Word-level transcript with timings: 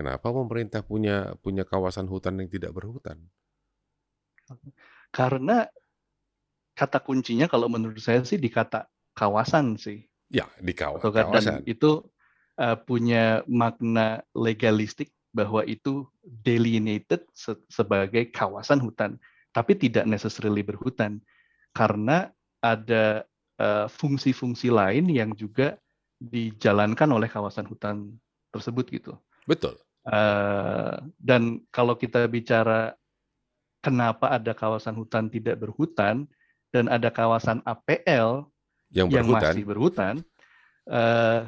Kenapa 0.00 0.32
pemerintah 0.32 0.80
punya 0.80 1.36
punya 1.44 1.68
kawasan 1.68 2.08
hutan 2.08 2.40
yang 2.40 2.48
tidak 2.48 2.72
berhutan? 2.72 3.20
Karena 5.12 5.68
kata 6.72 7.04
kuncinya 7.04 7.44
kalau 7.44 7.68
menurut 7.68 8.00
saya 8.00 8.24
sih 8.24 8.40
di 8.40 8.48
kata 8.48 8.88
kawasan 9.12 9.76
sih. 9.76 10.08
Ya, 10.32 10.48
di 10.56 10.72
kawa 10.72 11.04
Atau 11.04 11.12
kan- 11.12 11.28
kawasan. 11.28 11.60
Dan 11.60 11.68
itu 11.68 12.00
uh, 12.56 12.80
punya 12.80 13.44
makna 13.44 14.24
legalistik 14.32 15.12
bahwa 15.36 15.68
itu 15.68 16.08
delineated 16.24 17.28
se- 17.36 17.60
sebagai 17.68 18.32
kawasan 18.32 18.80
hutan, 18.80 19.20
tapi 19.52 19.76
tidak 19.76 20.08
necessarily 20.08 20.64
berhutan 20.64 21.20
karena 21.76 22.32
ada 22.64 23.28
uh, 23.60 23.84
fungsi-fungsi 23.84 24.72
lain 24.72 25.12
yang 25.12 25.36
juga 25.36 25.76
dijalankan 26.24 27.12
oleh 27.12 27.28
kawasan 27.28 27.68
hutan 27.68 28.16
tersebut 28.48 28.88
gitu. 28.88 29.12
Betul. 29.44 29.76
Uh, 30.00 30.96
dan 31.20 31.60
kalau 31.68 31.92
kita 31.92 32.24
bicara 32.24 32.96
kenapa 33.84 34.32
ada 34.32 34.56
kawasan 34.56 34.96
hutan 34.96 35.28
tidak 35.28 35.60
berhutan 35.60 36.24
dan 36.72 36.88
ada 36.88 37.12
kawasan 37.12 37.60
APL 37.68 38.48
Yang 38.88 39.08
yang 39.12 39.26
berhutan. 39.28 39.52
masih 39.52 39.64
berhutan, 39.66 40.14
uh, 40.88 41.40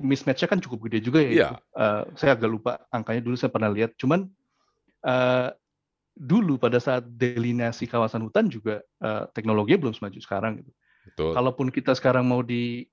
mismatch-nya 0.00 0.48
kan 0.48 0.60
cukup 0.62 0.88
gede 0.88 1.04
juga 1.04 1.20
ya. 1.20 1.30
Iya. 1.30 1.48
itu. 1.52 1.54
Uh, 1.76 2.02
saya 2.16 2.30
agak 2.36 2.50
lupa 2.50 2.72
angkanya 2.88 3.20
dulu 3.20 3.36
saya 3.36 3.52
pernah 3.52 3.70
lihat. 3.70 3.92
Cuman 4.00 4.26
uh, 5.04 5.48
dulu 6.14 6.56
pada 6.56 6.78
saat 6.78 7.04
delineasi 7.04 7.90
kawasan 7.90 8.22
hutan 8.24 8.46
juga 8.46 8.80
uh, 9.02 9.26
teknologinya 9.34 9.88
belum 9.88 9.94
semaju 9.94 10.18
sekarang 10.22 10.62
gitu. 10.62 10.72
Betul. 11.04 11.30
Kalaupun 11.36 11.68
kita 11.68 11.92
sekarang 11.92 12.24
mau 12.24 12.40
di 12.40 12.88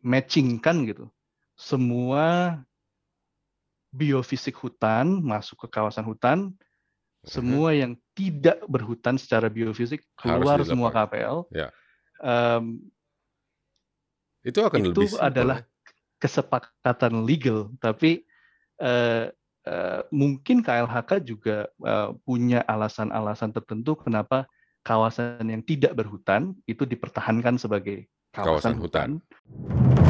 matchingkan 0.00 0.88
gitu, 0.88 1.12
semua 1.58 2.56
biofisik 3.90 4.54
hutan 4.56 5.18
masuk 5.20 5.66
ke 5.66 5.68
kawasan 5.68 6.06
hutan, 6.06 6.54
semua 7.20 7.74
yang 7.74 7.98
tidak 8.16 8.62
berhutan 8.64 9.20
secara 9.20 9.50
biofisik 9.50 10.00
Mhm. 10.00 10.40
Keluar 10.40 10.58
semua. 10.64 10.88
KPL. 10.88 11.44
Ya. 11.52 11.68
Em, 12.20 12.80
Itu 14.40 14.64
akan 14.64 14.80
itu 14.88 15.04
lebih 15.04 15.20
adalah 15.20 15.58
ya. 15.60 15.68
kesepakatan 16.16 17.28
legal, 17.28 17.68
tapi 17.76 18.24
eh, 18.80 19.28
eh, 19.68 20.00
mungkin 20.08 20.64
KLHK 20.64 21.20
juga 21.20 21.68
eh, 21.68 22.08
punya 22.24 22.64
alasan-alasan 22.64 23.52
tertentu 23.52 23.92
kenapa 23.94 24.48
kawasan 24.80 25.44
yang 25.44 25.60
tidak 25.60 25.92
berhutan 25.92 26.56
itu 26.64 26.88
dipertahankan 26.88 27.60
sebagai 27.60 28.08
Kawasan 28.32 28.72
kawasan, 28.72 28.74
hutan. 28.80 29.08
hutan. 29.20 30.00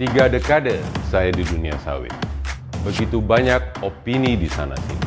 Tiga 0.00 0.24
dekade 0.26 0.80
saya 1.12 1.28
di 1.28 1.44
dunia 1.44 1.76
sawit. 1.84 2.10
Begitu 2.82 3.22
banyak 3.22 3.78
opini 3.86 4.34
di 4.34 4.50
sana 4.50 4.74
sini. 4.74 5.06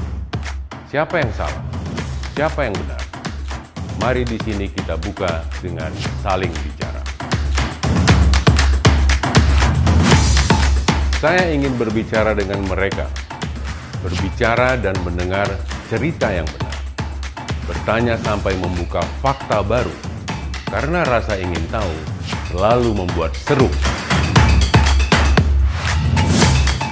Siapa 0.87 1.19
yang 1.19 1.31
salah? 1.35 1.59
Siapa 2.31 2.63
yang 2.63 2.71
benar? 2.71 3.03
Mari 3.99 4.23
di 4.23 4.39
sini 4.39 4.71
kita 4.71 4.95
buka 4.95 5.43
dengan 5.59 5.91
saling 6.23 6.55
bicara. 6.55 7.03
Saya 11.19 11.51
ingin 11.51 11.75
berbicara 11.75 12.31
dengan 12.31 12.63
mereka, 12.63 13.11
berbicara 13.99 14.79
dan 14.79 14.95
mendengar 15.03 15.51
cerita 15.91 16.31
yang 16.31 16.47
benar, 16.47 16.75
bertanya 17.67 18.15
sampai 18.23 18.55
membuka 18.55 19.03
fakta 19.19 19.59
baru, 19.65 19.91
karena 20.71 21.03
rasa 21.03 21.35
ingin 21.35 21.65
tahu 21.67 21.95
selalu 22.53 23.03
membuat 23.03 23.35
seru. 23.35 23.67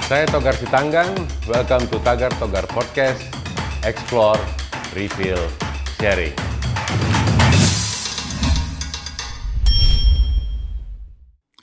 Saya 0.04 0.28
Togar 0.28 0.52
Sitanggang, 0.52 1.16
welcome 1.48 1.88
to 1.88 1.96
Tagar 2.04 2.28
Togar 2.36 2.68
Podcast, 2.68 3.24
Explore, 3.88 4.36
Reveal, 4.92 5.40
Sharing. 5.96 6.36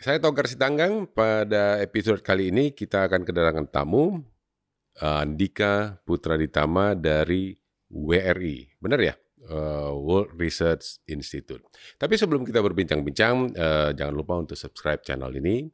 Saya 0.02 0.18
Togar 0.18 0.50
Sitanggang. 0.50 1.06
Pada 1.06 1.78
episode 1.86 2.26
kali 2.26 2.50
ini 2.50 2.74
kita 2.74 3.06
akan 3.06 3.22
kedatangan 3.22 3.70
tamu 3.70 4.26
uh, 5.06 5.22
Andika 5.22 6.02
Putra 6.02 6.34
Ditama 6.34 6.98
dari 6.98 7.54
WRI. 7.94 8.82
Benar 8.82 9.00
ya? 9.06 9.14
Uh, 9.54 9.94
World 10.02 10.34
Research 10.42 10.98
Institute. 11.14 11.62
Tapi 11.94 12.18
sebelum 12.18 12.42
kita 12.42 12.58
berbincang-bincang, 12.58 13.54
uh, 13.54 13.94
jangan 13.94 14.16
lupa 14.18 14.34
untuk 14.42 14.58
subscribe 14.58 15.06
channel 15.06 15.30
ini. 15.38 15.70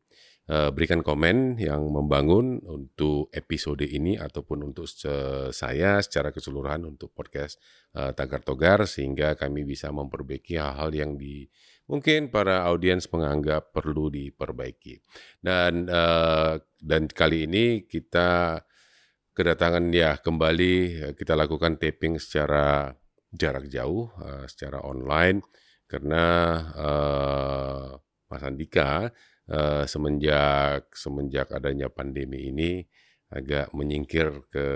Uh, 0.47 0.71
berikan 0.71 1.03
komen 1.03 1.59
yang 1.59 1.83
membangun 1.91 2.63
untuk 2.63 3.27
episode 3.35 3.83
ini 3.83 4.15
ataupun 4.15 4.71
untuk 4.71 4.87
saya 5.51 5.99
secara 5.99 6.31
keseluruhan 6.31 6.87
untuk 6.87 7.11
podcast 7.11 7.59
uh, 7.99 8.15
Tagar 8.15 8.39
Togar 8.47 8.87
sehingga 8.87 9.35
kami 9.35 9.67
bisa 9.67 9.91
memperbaiki 9.91 10.55
hal-hal 10.55 10.95
yang 10.95 11.19
di 11.19 11.51
mungkin 11.87 12.27
para 12.29 12.67
audiens 12.67 13.07
menganggap 13.09 13.71
perlu 13.71 14.11
diperbaiki. 14.11 15.01
Dan 15.39 15.87
eh, 15.87 16.53
dan 16.77 17.01
kali 17.07 17.47
ini 17.47 17.87
kita 17.87 18.61
kedatangan 19.33 19.89
ya 19.95 20.19
kembali 20.19 20.73
eh, 21.01 21.13
kita 21.15 21.33
lakukan 21.33 21.79
taping 21.79 22.19
secara 22.19 22.91
jarak 23.31 23.71
jauh, 23.71 24.11
eh, 24.21 24.45
secara 24.51 24.83
online 24.83 25.41
karena 25.87 26.23
eh, 26.75 27.87
Mas 28.27 28.43
Andika 28.43 29.07
eh, 29.51 29.83
semenjak 29.87 30.91
semenjak 30.93 31.47
adanya 31.51 31.87
pandemi 31.91 32.51
ini 32.51 32.83
agak 33.31 33.71
menyingkir 33.75 34.47
ke 34.47 34.67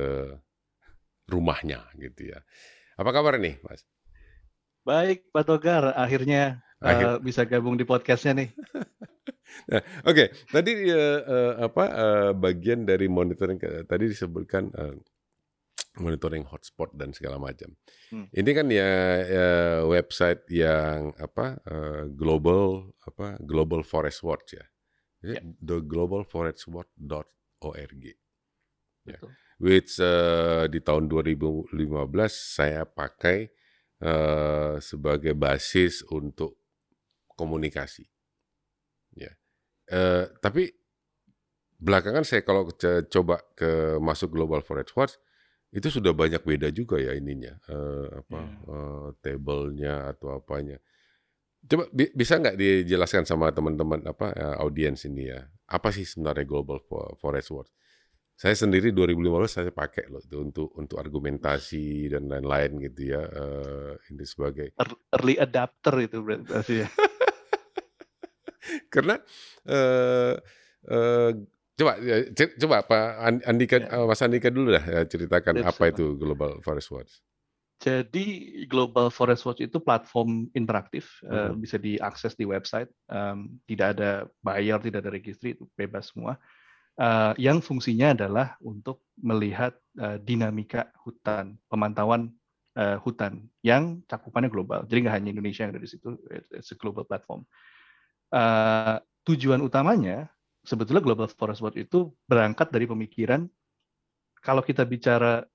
rumahnya 1.31 1.87
gitu 1.95 2.35
ya. 2.35 2.39
Apa 2.99 3.15
kabar 3.15 3.39
nih, 3.39 3.55
Mas? 3.63 3.87
Baik, 4.83 5.29
Pak 5.31 5.45
Togar, 5.47 5.93
akhirnya 5.95 6.59
Akhir- 6.81 7.15
eh, 7.15 7.17
bisa 7.21 7.45
gabung 7.45 7.77
di 7.77 7.85
podcastnya 7.85 8.43
nih. 8.43 8.49
Oke, 10.09 10.33
tadi 10.49 10.71
eh, 10.89 11.21
eh, 11.21 11.53
apa 11.61 11.83
eh, 11.87 12.31
bagian 12.33 12.83
dari 12.83 13.05
monitoring 13.05 13.61
tadi 13.85 14.09
disebutkan 14.09 14.73
eh, 14.73 14.95
monitoring 15.99 16.47
hotspot 16.47 16.95
dan 16.95 17.11
segala 17.11 17.35
macam. 17.35 17.75
Hmm. 18.13 18.31
Ini 18.31 18.51
kan 18.55 18.71
ya, 18.71 19.19
ya 19.27 19.83
website 19.83 20.47
yang 20.47 21.11
apa 21.19 21.59
eh, 21.67 22.07
global 22.15 22.95
apa 23.03 23.35
Global 23.43 23.83
Forest 23.83 24.23
Watch 24.23 24.55
ya, 24.55 24.63
Ya. 25.21 25.37
the 25.59 25.83
globalforestwatch.org. 25.83 28.03
Ya. 29.03 29.19
Betul. 29.19 29.35
Which 29.61 29.99
eh, 29.99 30.65
di 30.71 30.79
tahun 30.81 31.05
2015 31.11 31.75
saya 32.31 32.87
pakai 32.87 33.51
eh, 34.01 34.75
sebagai 34.79 35.35
basis 35.35 36.07
untuk 36.07 36.55
komunikasi. 37.35 38.07
Ya. 39.13 39.35
Eh, 39.91 40.25
tapi 40.39 40.71
belakangan 41.81 42.23
saya 42.23 42.45
kalau 42.47 42.69
coba 43.11 43.43
ke 43.57 43.97
masuk 43.99 44.31
Global 44.33 44.61
Forest 44.63 44.95
Watch 44.95 45.19
itu 45.71 45.87
sudah 45.87 46.11
banyak 46.11 46.43
beda 46.43 46.67
juga 46.69 46.99
ya 46.99 47.15
ininya 47.15 47.55
eh, 47.65 48.05
apa 48.19 48.37
Ya. 48.37 48.47
eh, 48.67 49.07
table-nya 49.19 49.93
atau 50.11 50.35
apanya. 50.35 50.77
Coba 51.61 51.85
bi- 51.89 52.11
bisa 52.11 52.37
nggak 52.37 52.57
dijelaskan 52.57 53.23
sama 53.23 53.49
teman-teman 53.49 54.01
apa 54.03 54.33
eh, 54.33 54.55
audiens 54.59 55.05
ini 55.05 55.29
ya 55.29 55.47
apa 55.67 55.89
sih 55.89 56.03
sebenarnya 56.03 56.43
Global 56.43 56.77
Fo- 56.83 57.15
Forest 57.15 57.49
Watch? 57.51 57.71
Saya 58.35 58.57
sendiri 58.57 58.89
2015 58.89 59.53
saya 59.53 59.69
pakai 59.69 60.09
loh 60.09 60.17
itu 60.17 60.33
untuk 60.41 60.73
untuk 60.73 60.97
argumentasi 60.97 62.09
dan 62.09 62.25
lain-lain 62.25 62.81
gitu 62.83 63.13
ya 63.13 63.21
eh, 63.21 63.91
ini 64.09 64.25
sebagai 64.25 64.73
Ear- 64.75 65.01
Early 65.13 65.37
adapter 65.37 65.93
itu 66.01 66.17
berarti 66.19 66.81
ya. 66.81 66.87
karena 68.93 69.15
eh 69.65 70.33
eh, 70.89 71.31
coba 71.81 71.97
ya, 71.97 72.15
coba 72.61 72.77
Pak 72.85 73.03
An- 73.17 73.43
Andika 73.49 73.77
Ya. 73.81 73.89
eh, 73.89 74.05
Mas 74.05 74.21
Andika 74.21 74.53
dulu 74.53 74.77
dah 74.77 74.85
ya, 74.85 75.01
ceritakan 75.09 75.57
Ya, 75.59 75.65
apa 75.65 75.83
itu 75.89 76.13
Global 76.15 76.61
Forest 76.61 76.89
Watch. 76.93 77.13
Jadi 77.81 78.25
Global 78.69 79.09
Forest 79.09 79.41
Watch 79.49 79.61
itu 79.65 79.81
platform 79.81 80.45
interaktif, 80.53 81.17
eh, 81.25 81.49
Mhm. 81.49 81.57
bisa 81.57 81.81
diakses 81.81 82.37
di 82.37 82.45
website. 82.45 82.93
Em, 83.09 83.57
tidak 83.65 83.97
ada 83.97 84.29
bayar, 84.45 84.77
tidak 84.85 85.01
ada 85.01 85.09
registry, 85.09 85.57
itu 85.57 85.65
bebas 85.73 86.13
semua. 86.13 86.37
Eh, 87.01 87.33
yang 87.41 87.57
fungsinya 87.57 88.13
adalah 88.13 88.53
untuk 88.61 89.01
melihat 89.17 89.73
eh, 89.97 90.21
dinamika 90.23 90.93
hutan, 91.03 91.57
pemantauan 91.67 92.31
eh, 92.77 92.95
hutan 93.03 93.49
yang 93.65 93.99
cakupannya 94.07 94.47
global. 94.47 94.85
Jadi 94.87 95.03
nggak 95.03 95.15
hanya 95.19 95.29
Indonesia 95.35 95.67
yang 95.67 95.75
ada 95.75 95.83
di 95.83 95.89
situ, 95.91 96.15
it's 96.55 96.71
a 96.71 96.77
global 96.79 97.03
platform. 97.03 97.43
Eh, 98.31 98.97
tujuan 99.27 99.59
utamanya 99.59 100.29
sebetulnya 100.61 101.01
Global 101.01 101.27
Forest 101.29 101.61
Watch 101.65 101.77
itu 101.77 102.13
berangkat 102.29 102.69
dari 102.69 102.85
pemikiran 102.85 103.49
kalau 104.41 104.65
kita 104.65 104.81
bicara 104.85 105.45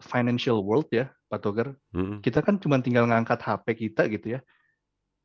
financial 0.00 0.60
world 0.60 0.88
ya, 0.92 1.08
Pak 1.32 1.40
Togar, 1.40 1.72
Mm-mm, 1.96 2.20
kita 2.20 2.44
kan 2.44 2.60
cuma 2.60 2.80
tinggal 2.82 3.08
ngangkat 3.08 3.40
HP 3.40 3.88
kita 3.88 4.04
gitu 4.12 4.36
ya. 4.36 4.40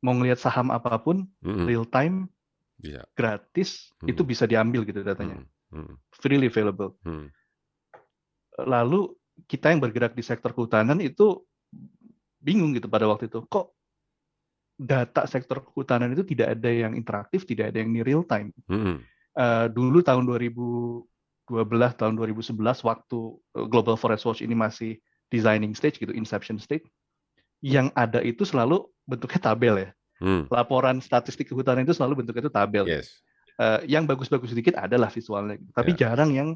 Mau 0.00 0.14
ngelihat 0.16 0.38
saham 0.40 0.70
apa 0.72 0.96
pun, 1.02 1.26
mm-mm, 1.44 1.66
real 1.68 1.84
time, 1.84 2.30
Bisa. 2.78 3.04
gratis, 3.12 3.90
Hmm. 4.00 4.08
itu 4.14 4.22
bisa 4.22 4.46
diambil 4.46 4.86
gitu 4.88 5.02
datanya. 5.04 5.42
Mm-mm, 5.42 5.84
hmm. 5.84 5.94
freely 6.14 6.48
available. 6.48 6.96
Hmm. 7.02 7.28
Lalu 8.56 9.12
kita 9.50 9.70
yang 9.70 9.82
bergerak 9.82 10.14
di 10.16 10.22
sektor 10.24 10.54
kehutanan 10.54 10.98
itu 11.02 11.42
bingung 12.38 12.72
gitu 12.74 12.86
pada 12.88 13.06
waktu 13.10 13.26
itu. 13.28 13.44
Kok 13.46 13.77
data 14.78 15.26
sektor 15.26 15.66
kehutanan 15.66 16.14
itu 16.14 16.22
tidak 16.22 16.54
ada 16.54 16.70
yang 16.70 16.94
interaktif, 16.94 17.42
tidak 17.42 17.74
ada 17.74 17.82
yang 17.82 17.90
di 17.90 18.00
real 18.06 18.22
time. 18.22 18.54
Hmm. 18.70 19.02
Uh, 19.34 19.66
dulu 19.66 20.00
tahun 20.06 20.22
2012, 20.22 21.50
tahun 21.98 22.14
2011 22.14 22.54
waktu 22.86 23.18
eh, 23.58 23.66
Global 23.66 23.98
Forest 23.98 24.24
Watch 24.26 24.40
ini 24.42 24.54
masih 24.54 25.02
designing 25.34 25.74
stage 25.74 25.98
gitu, 25.98 26.14
inception 26.14 26.62
stage, 26.62 26.86
yang 27.58 27.90
ada 27.98 28.22
itu 28.22 28.46
selalu 28.46 28.86
bentuknya 29.02 29.40
tabel 29.42 29.74
ya. 29.82 29.90
Hmm. 30.22 30.46
Laporan 30.50 31.02
statistik 31.02 31.50
kehutanan 31.50 31.82
itu 31.82 31.94
selalu 31.94 32.22
bentuknya 32.22 32.46
itu 32.46 32.54
tabel. 32.54 32.84
Yes. 32.86 33.18
Uh, 33.58 33.82
yang 33.90 34.06
bagus-bagus 34.06 34.54
sedikit 34.54 34.78
adalah 34.78 35.10
visualnya, 35.10 35.58
gitu. 35.58 35.74
tapi 35.74 35.90
yeah. 35.98 36.00
jarang 36.06 36.30
yang 36.30 36.48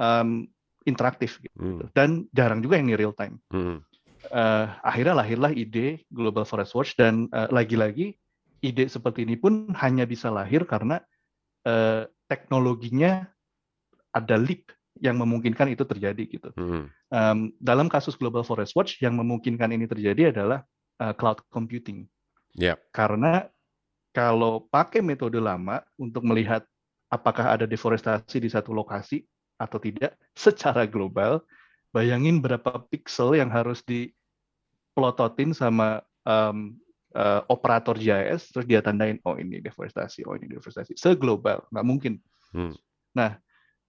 um, 0.00 0.48
interaktif 0.88 1.36
gitu. 1.44 1.52
Hmm. 1.60 1.84
dan 1.92 2.24
jarang 2.32 2.64
juga 2.64 2.80
yang 2.80 2.88
di 2.88 2.96
real 2.96 3.12
time. 3.12 3.36
Hmm 3.52 3.84
uh, 4.30 4.66
akhirnya 4.80 5.20
lahirlah 5.20 5.52
ide 5.52 6.04
Global 6.08 6.46
Forest 6.48 6.72
Watch 6.76 6.90
dan 6.96 7.28
uh, 7.34 7.48
lagi-lagi 7.52 8.16
ide 8.64 8.88
seperti 8.88 9.28
ini 9.28 9.36
pun 9.36 9.72
hanya 9.76 10.08
bisa 10.08 10.32
lahir 10.32 10.64
karena 10.64 11.02
uh, 11.68 12.08
teknologinya 12.30 13.28
ada 14.14 14.36
leap 14.38 14.72
yang 15.02 15.18
memungkinkan 15.18 15.74
itu 15.74 15.82
terjadi 15.82 16.22
gitu. 16.24 16.50
Hmm. 16.54 16.86
Um, 17.10 17.38
dalam 17.58 17.90
kasus 17.90 18.14
Global 18.14 18.46
Forest 18.46 18.78
Watch 18.78 19.02
yang 19.02 19.18
memungkinkan 19.18 19.68
ini 19.74 19.90
terjadi 19.90 20.30
adalah 20.30 20.62
uh, 21.02 21.12
cloud 21.12 21.42
computing. 21.50 22.06
Yep. 22.54 22.78
Karena 22.94 23.50
kalau 24.14 24.62
pakai 24.70 25.02
metode 25.02 25.42
lama 25.42 25.82
untuk 25.98 26.22
melihat 26.22 26.62
apakah 27.10 27.58
ada 27.58 27.66
deforestasi 27.66 28.38
di 28.38 28.46
satu 28.46 28.70
lokasi 28.70 29.26
atau 29.58 29.78
tidak 29.82 30.14
secara 30.38 30.86
global, 30.86 31.42
bayangin 31.94 32.42
berapa 32.42 32.82
pixel 32.90 33.38
yang 33.38 33.54
harus 33.54 33.86
dipelototin 33.86 35.54
sama 35.54 36.02
um, 36.26 36.74
uh, 37.14 37.46
operator 37.46 37.94
GIS 37.94 38.50
terus 38.50 38.66
dia 38.66 38.82
tandain 38.82 39.22
oh 39.22 39.38
ini 39.38 39.62
deforestasi 39.62 40.26
oh 40.26 40.34
ini 40.34 40.50
deforestasi. 40.50 40.98
Seglobal 40.98 41.62
nggak 41.70 41.86
mungkin. 41.86 42.18
Hmm. 42.54 42.74
nah 43.14 43.34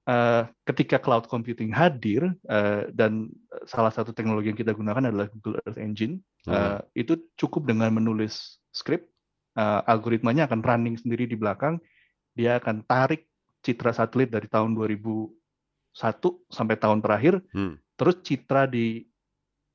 uh, 0.09 0.49
ketika 0.65 0.97
cloud 0.97 1.29
computing 1.29 1.69
hadir 1.69 2.33
uh, 2.49 2.89
dan 2.93 3.29
salah 3.69 3.93
satu 3.93 4.09
teknologi 4.09 4.49
yang 4.49 4.57
kita 4.57 4.73
gunakan 4.73 5.09
adalah 5.13 5.29
Google 5.33 5.61
Earth 5.65 5.77
Engine 5.81 6.21
hmm. 6.45 6.53
uh, 6.53 6.81
itu 6.93 7.17
cukup 7.37 7.69
dengan 7.69 7.93
menulis 7.93 8.61
script 8.73 9.09
uh, 9.57 9.85
algoritmanya 9.85 10.45
akan 10.45 10.61
running 10.61 10.97
sendiri 10.97 11.25
di 11.25 11.37
belakang. 11.37 11.81
Dia 12.37 12.61
akan 12.61 12.85
tarik 12.85 13.25
citra 13.65 13.93
satelit 13.93 14.29
dari 14.29 14.45
tahun 14.45 14.77
2001 14.77 15.33
sampai 16.53 16.75
tahun 16.77 17.01
terakhir. 17.01 17.41
Hmm 17.49 17.81
terus 17.95 18.21
citra 18.21 18.67
di 18.67 19.03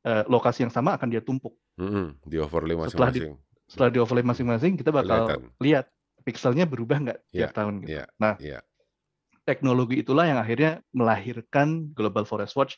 uh, 0.07 0.25
lokasi 0.29 0.65
yang 0.65 0.73
sama 0.73 0.97
akan 0.97 1.09
dia 1.09 1.25
tumpuk. 1.25 1.57
Mm-hmm. 1.81 2.07
Di 2.29 2.37
overlay 2.41 2.77
masing-masing. 2.77 2.93
Setelah 2.93 3.11
di, 3.13 3.21
setelah 3.69 3.91
di 3.91 3.99
overlay 3.99 4.25
masing-masing, 4.25 4.73
kita 4.77 4.91
bakal 4.93 5.21
Kelihatan. 5.27 5.41
lihat 5.61 5.87
pixelnya 6.23 6.65
berubah 6.69 6.97
nggak 7.01 7.19
yeah. 7.33 7.49
tiap 7.49 7.53
tahun 7.57 7.75
gitu. 7.85 7.91
Yeah. 8.01 8.09
Nah, 8.21 8.35
yeah. 8.41 8.63
teknologi 9.49 10.05
itulah 10.05 10.29
yang 10.29 10.39
akhirnya 10.39 10.85
melahirkan 10.93 11.91
Global 11.97 12.29
Forest 12.29 12.55
Watch 12.57 12.73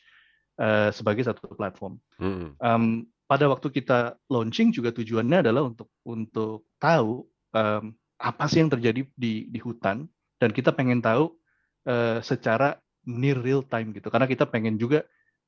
uh, 0.62 0.94
sebagai 0.94 1.26
satu 1.26 1.50
platform. 1.54 1.98
Mm-hmm. 2.22 2.50
Um, 2.62 3.10
pada 3.26 3.48
waktu 3.48 3.72
kita 3.72 4.20
launching 4.28 4.76
juga 4.76 4.92
tujuannya 4.92 5.40
adalah 5.40 5.64
untuk 5.64 5.88
untuk 6.04 6.68
tahu 6.76 7.24
um, 7.56 7.96
apa 8.20 8.44
sih 8.46 8.60
yang 8.60 8.68
terjadi 8.70 9.08
di 9.16 9.48
di 9.48 9.58
hutan 9.58 10.04
dan 10.36 10.50
kita 10.52 10.70
pengen 10.76 11.00
tahu 11.00 11.32
uh, 11.88 12.20
secara 12.20 12.76
near 13.08 13.40
real 13.40 13.64
time 13.66 13.90
gitu 13.96 14.12
karena 14.12 14.28
kita 14.28 14.46
pengen 14.46 14.76
juga 14.76 15.02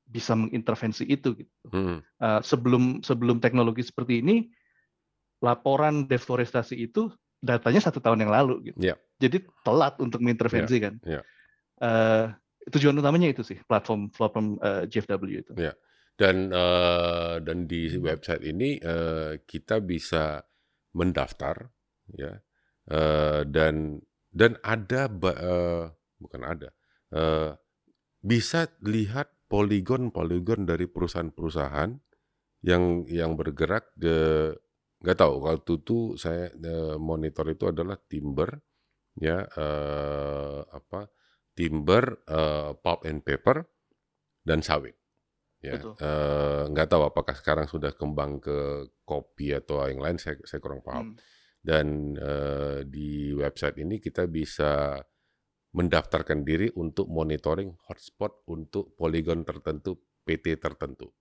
bisa 0.05 0.37
mengintervensi 0.37 1.03
itu 1.09 1.33
gitu. 1.35 1.53
Hmm. 1.73 1.99
Uh, 2.21 2.39
sebelum 2.45 3.01
sebelum 3.01 3.41
teknologi 3.41 3.81
seperti 3.81 4.21
ini, 4.21 4.49
laporan 5.41 6.05
deforestasi 6.05 6.77
itu 6.77 7.09
datanya 7.41 7.81
satu 7.83 7.99
tahun 7.99 8.25
yang 8.25 8.33
lalu 8.33 8.71
gitu. 8.71 8.93
Yeah. 8.93 8.97
Jadi 9.19 9.45
telat 9.65 9.97
untuk 10.01 10.21
mengintervensi 10.23 10.77
yeah. 10.77 10.83
kan. 10.85 10.93
Yeah. 11.03 11.23
Uh, 11.75 12.25
tujuan 12.71 12.97
utamanya 12.97 13.29
itu 13.29 13.45
sih 13.45 13.59
platform 13.67 14.09
platform 14.09 14.57
uh, 14.63 14.87
GFW 14.87 15.45
itu. 15.45 15.53
Yeah. 15.57 15.75
Dan 16.15 16.55
uh, 16.55 17.43
dan 17.43 17.67
di 17.67 17.91
website 17.99 18.47
ini 18.47 18.79
uh, 18.79 19.35
kita 19.43 19.83
bisa 19.83 20.47
mendaftar 20.95 21.67
ya 22.15 22.39
uh, 22.87 23.43
dan 23.43 23.99
dan 24.31 24.55
ada 24.63 25.11
uh, 25.11 25.91
bukan 26.15 26.41
ada 26.47 26.71
uh, 27.11 27.59
bisa 28.23 28.71
lihat 28.79 29.34
poligon-poligon 29.55 30.67
dari 30.67 30.83
perusahaan-perusahaan 30.91 31.95
yang 32.67 33.07
yang 33.07 33.39
bergerak 33.39 33.87
de 33.95 34.51
nggak 34.99 35.15
tahu 35.15 35.39
kalau 35.39 35.59
tutu 35.63 35.99
saya 36.19 36.51
monitor 36.99 37.47
itu 37.47 37.71
adalah 37.71 37.95
timber 37.95 38.59
ya 39.15 39.47
eh, 39.47 40.59
apa 40.59 41.07
timber 41.55 42.19
eh, 42.27 42.75
pulp 42.75 43.07
and 43.07 43.23
paper 43.23 43.63
dan 44.43 44.59
sawit 44.59 44.99
ya 45.63 45.79
eh, 45.79 46.63
nggak 46.67 46.87
tahu 46.91 47.07
apakah 47.07 47.31
sekarang 47.31 47.71
sudah 47.71 47.95
kembang 47.95 48.43
ke 48.43 48.91
kopi 49.07 49.55
atau 49.55 49.87
yang 49.87 50.03
lain 50.03 50.19
saya 50.19 50.35
saya 50.43 50.59
kurang 50.59 50.83
paham 50.83 51.15
hmm. 51.15 51.17
dan 51.63 51.87
eh, 52.19 52.79
di 52.83 53.31
website 53.31 53.79
ini 53.79 54.03
kita 54.03 54.27
bisa 54.27 54.99
mendaftarkan 55.75 56.47
diri 56.47 56.71
untuk 56.79 57.11
monitoring 57.11 57.75
hotspot 57.91 58.47
untuk 58.47 58.95
poligon 58.95 59.43
tertentu, 59.43 59.99
PT 60.23 60.55
tertentu. 60.55 61.11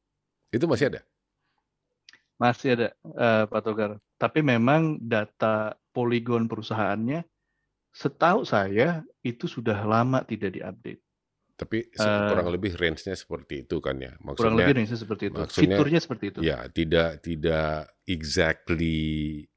Itu 0.55 0.71
masih 0.71 0.95
ada? 0.95 1.03
Masih 2.39 2.79
ada, 2.79 2.89
uh, 3.03 3.51
Pak 3.51 3.61
Togar. 3.67 3.99
Tapi 4.15 4.47
memang 4.47 5.03
data 5.03 5.75
poligon 5.91 6.47
perusahaannya, 6.47 7.27
setahu 7.91 8.47
saya 8.47 9.03
itu 9.27 9.51
sudah 9.51 9.83
lama 9.83 10.23
tidak 10.23 10.55
diupdate. 10.55 11.03
Tapi 11.55 11.91
uh, 11.99 12.31
kurang 12.35 12.50
lebih 12.50 12.75
range-nya 12.79 13.15
seperti 13.15 13.67
itu 13.67 13.79
kan 13.83 13.99
ya? 13.99 14.15
Maksudnya, 14.23 14.39
kurang 14.39 14.59
lebih 14.59 14.75
range-nya 14.79 14.99
seperti 14.99 15.25
itu. 15.31 15.39
Maksudnya, 15.39 15.62
Fiturnya 15.62 16.00
seperti 16.03 16.25
itu. 16.31 16.39
Ya, 16.43 16.59
tidak 16.71 17.11
tidak 17.27 17.91
exactly 18.07 18.99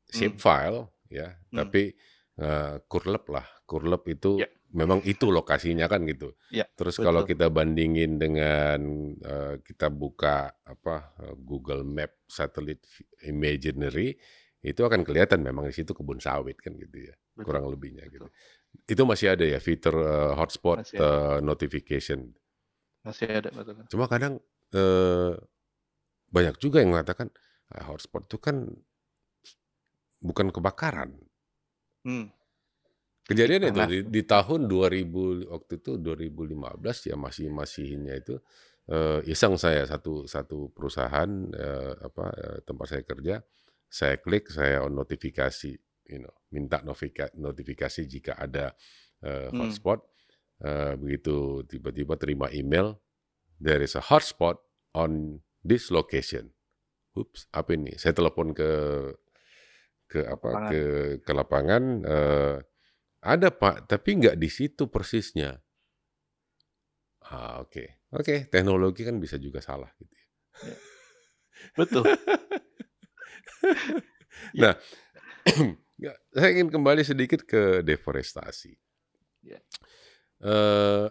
shape 0.10 0.38
hmm. 0.38 0.42
file 0.42 0.82
ya, 1.10 1.34
hmm. 1.34 1.58
tapi 1.58 1.94
uh, 2.42 2.82
curlep 2.90 3.26
lah. 3.30 3.46
Curlep 3.66 4.04
itu 4.14 4.42
ya 4.42 4.50
memang 4.78 5.02
itu 5.10 5.34
lokasinya 5.34 5.90
kan 5.90 6.06
gitu. 6.06 6.38
Ya, 6.54 6.70
Terus 6.78 7.02
betul. 7.02 7.06
kalau 7.10 7.22
kita 7.26 7.50
bandingin 7.50 8.22
dengan 8.22 8.80
uh, 9.26 9.58
kita 9.66 9.90
buka 9.90 10.54
apa 10.54 11.18
uh, 11.18 11.34
Google 11.34 11.82
Map 11.82 12.22
Satellite 12.30 12.86
Imaginary 13.26 14.14
itu 14.62 14.82
akan 14.86 15.02
kelihatan 15.02 15.42
memang 15.42 15.66
di 15.66 15.74
situ 15.74 15.98
kebun 15.98 16.22
sawit 16.22 16.62
kan 16.62 16.78
gitu 16.78 17.10
ya. 17.10 17.16
Betul. 17.34 17.46
Kurang 17.50 17.66
lebihnya 17.74 18.06
gitu. 18.06 18.30
betul. 18.30 18.38
gitu. 18.78 18.94
Itu 18.94 19.02
masih 19.10 19.34
ada 19.34 19.46
ya 19.50 19.58
fitur 19.58 19.98
uh, 19.98 20.34
hotspot 20.38 20.86
Uh, 20.94 21.42
notification. 21.42 22.38
Masih 23.02 23.26
ada 23.34 23.50
betul. 23.50 23.82
Cuma 23.90 24.06
kadang 24.06 24.38
uh, 24.78 25.34
banyak 26.30 26.62
juga 26.62 26.86
yang 26.86 26.94
mengatakan 26.94 27.34
ah, 27.74 27.90
hotspot 27.90 28.30
itu 28.30 28.38
kan 28.38 28.70
bukan 30.22 30.54
kebakaran. 30.54 31.18
Hmm 32.06 32.37
Kejadian 33.28 33.70
itu 33.70 33.82
di, 33.92 34.00
di 34.08 34.22
tahun 34.24 34.72
2000 34.72 35.52
waktu 35.52 35.74
itu 35.84 35.92
2015 36.00 37.12
ya 37.12 37.16
masih 37.20 37.52
masihinnya 37.52 38.16
itu 38.16 38.40
uh, 38.88 39.20
iseng 39.28 39.60
saya 39.60 39.84
satu 39.84 40.24
satu 40.24 40.72
perusahaan 40.72 41.28
uh, 41.52 41.94
apa 42.08 42.26
uh, 42.32 42.58
tempat 42.64 42.88
saya 42.88 43.04
kerja 43.04 43.36
saya 43.92 44.16
klik 44.24 44.48
saya 44.48 44.88
on 44.88 44.96
notifikasi 44.96 45.76
you 46.08 46.24
know 46.24 46.32
minta 46.56 46.80
notifika, 46.88 47.28
notifikasi 47.36 48.08
jika 48.08 48.40
ada 48.40 48.72
uh, 49.28 49.52
hotspot 49.52 50.00
hmm. 50.00 50.64
uh, 50.64 50.94
begitu 50.96 51.68
tiba-tiba 51.68 52.16
terima 52.16 52.48
email 52.56 52.96
there 53.60 53.84
is 53.84 53.98
a 53.98 54.04
hotspot 54.08 54.62
on 54.94 55.44
this 55.66 55.90
location. 55.92 56.54
Ups, 57.18 57.50
apa 57.50 57.74
ini? 57.74 57.98
Saya 57.98 58.14
telepon 58.14 58.54
ke 58.54 58.70
ke 60.08 60.24
apa 60.24 60.48
lapangan. 60.48 60.70
ke 60.72 60.82
ke 61.20 61.32
lapangan 61.36 61.84
uh, 62.08 62.56
ada 63.22 63.50
Pak, 63.50 63.90
tapi 63.90 64.22
nggak 64.22 64.38
di 64.38 64.50
situ 64.50 64.90
persisnya. 64.90 65.58
Ah, 67.28 67.60
oke. 67.60 67.72
Okay. 67.72 67.88
Oke, 68.08 68.24
okay. 68.24 68.40
teknologi 68.48 69.04
kan 69.04 69.20
bisa 69.20 69.36
juga 69.36 69.60
salah 69.60 69.92
gitu 70.00 70.16
ya. 70.16 70.28
Betul. 71.80 72.08
nah, 74.62 74.74
ya, 76.00 76.14
saya 76.36 76.50
ingin 76.56 76.72
kembali 76.72 77.04
sedikit 77.04 77.44
ke 77.44 77.84
deforestasi. 77.84 78.80
Uh, 80.38 81.10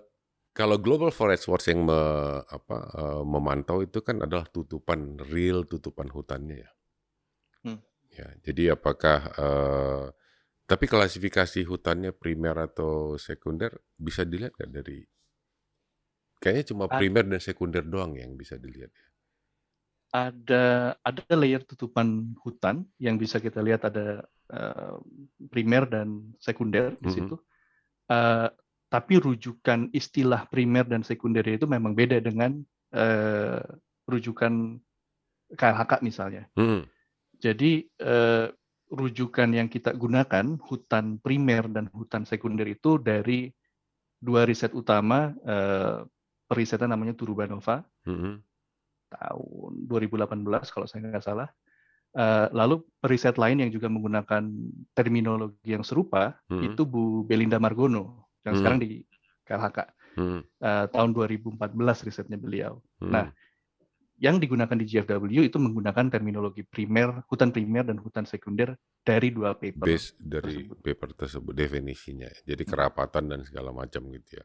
kalau 0.56 0.80
Global 0.80 1.12
Forest 1.12 1.52
Watch 1.52 1.68
yang 1.68 1.84
me, 1.84 2.00
apa, 2.48 2.76
uh, 2.96 3.22
memantau 3.26 3.84
itu 3.84 4.00
kan 4.00 4.24
adalah 4.24 4.48
tutupan 4.48 5.20
real 5.28 5.68
tutupan 5.68 6.08
hutannya 6.08 6.64
ya. 6.64 6.70
Hmm. 7.66 7.80
Ya, 8.08 8.26
jadi 8.40 8.72
apakah 8.72 9.18
uh, 9.36 10.04
Tapi 10.66 10.84
klasifikasi 10.90 11.62
hutannya 11.62 12.10
primer 12.10 12.56
atau 12.66 13.14
sekunder 13.18 13.70
bisa 13.96 14.26
dilihat 14.26 14.52
nggak 14.58 14.70
dari 14.74 14.98
kayaknya 16.42 16.64
cuma 16.74 16.84
primer 16.90 17.24
dan 17.26 17.40
sekunder 17.40 17.84
doang 17.86 18.12
yang 18.18 18.34
bisa 18.36 18.58
dilihat 18.60 18.92
ya. 18.92 19.06
ada 20.14 20.64
ada 21.04 21.22
layer 21.36 21.60
tutupan 21.66 22.32
hutan 22.40 22.86
yang 22.96 23.20
bisa 23.20 23.36
kita 23.42 23.60
lihat 23.60 23.84
ada 23.84 24.24
eh, 24.48 24.96
primer 25.52 25.84
dan 25.90 26.32
sekunder 26.40 26.96
di 27.02 27.10
situ. 27.10 27.36
Eh, 28.08 28.48
tapi 28.86 29.14
rujukan 29.18 29.90
istilah 29.92 30.46
primer 30.48 30.86
dan 30.86 31.02
sekunder 31.02 31.42
itu 31.44 31.66
memang 31.68 31.92
beda 31.92 32.22
dengan 32.22 32.62
eh, 32.94 33.60
rujukan 34.06 34.78
KLHK 35.52 35.92
misalnya. 36.06 36.46
Hmm, 36.56 36.86
Jadi 37.36 37.84
eh, 38.00 38.46
rujukan 38.96 39.48
yang 39.52 39.68
kita 39.68 39.92
gunakan 39.92 40.56
hutan 40.64 41.20
primer 41.20 41.68
dan 41.68 41.92
hutan 41.92 42.24
sekunder 42.24 42.64
itu 42.66 42.96
dari 42.96 43.52
dua 44.16 44.48
riset 44.48 44.72
utama 44.72 45.36
eh, 45.44 46.00
perisetan 46.48 46.90
namanya 46.90 47.12
Turubanova 47.12 47.84
hmm, 48.08 48.34
tahun 49.12 49.72
2018 49.86 50.72
kalau 50.72 50.86
saya 50.88 51.04
nggak 51.04 51.26
salah. 51.26 51.48
Eh, 52.16 52.48
lalu 52.56 52.80
periset 52.96 53.36
lain 53.36 53.60
yang 53.60 53.68
juga 53.68 53.92
menggunakan 53.92 54.48
terminologi 54.96 55.76
yang 55.76 55.84
serupa 55.84 56.40
hmm, 56.48 56.72
itu 56.72 56.82
Bu 56.88 57.28
Belinda 57.28 57.60
Margono 57.60 58.32
yang 58.40 58.56
Hmm. 58.56 58.60
sekarang 58.62 58.78
di 58.80 59.04
KLHK 59.44 59.78
hmm, 60.16 60.40
eh, 60.64 60.86
tahun 60.96 61.10
2014 61.12 62.06
risetnya 62.08 62.40
beliau. 62.40 62.80
hmm. 63.04 63.12
Nah, 63.12 63.28
yang 64.16 64.40
digunakan 64.40 64.72
di 64.72 64.86
GFW 64.88 65.44
itu 65.44 65.58
menggunakan 65.60 66.08
terminologi 66.08 66.64
primer, 66.64 67.20
hutan 67.28 67.52
primer 67.52 67.84
dan 67.84 68.00
hutan 68.00 68.24
sekunder 68.24 68.72
dari 69.04 69.28
dua 69.28 69.54
paper. 69.60 69.84
base 69.84 70.16
dari 70.16 70.64
tersebut. 70.64 70.76
paper 70.80 71.08
tersebut 71.12 71.52
definisinya. 71.52 72.30
Jadi 72.48 72.62
Hmm. 72.64 72.70
kerapatan 72.72 73.24
dan 73.28 73.40
segala 73.44 73.70
macam 73.76 74.08
gitu 74.08 74.40
ya. 74.40 74.44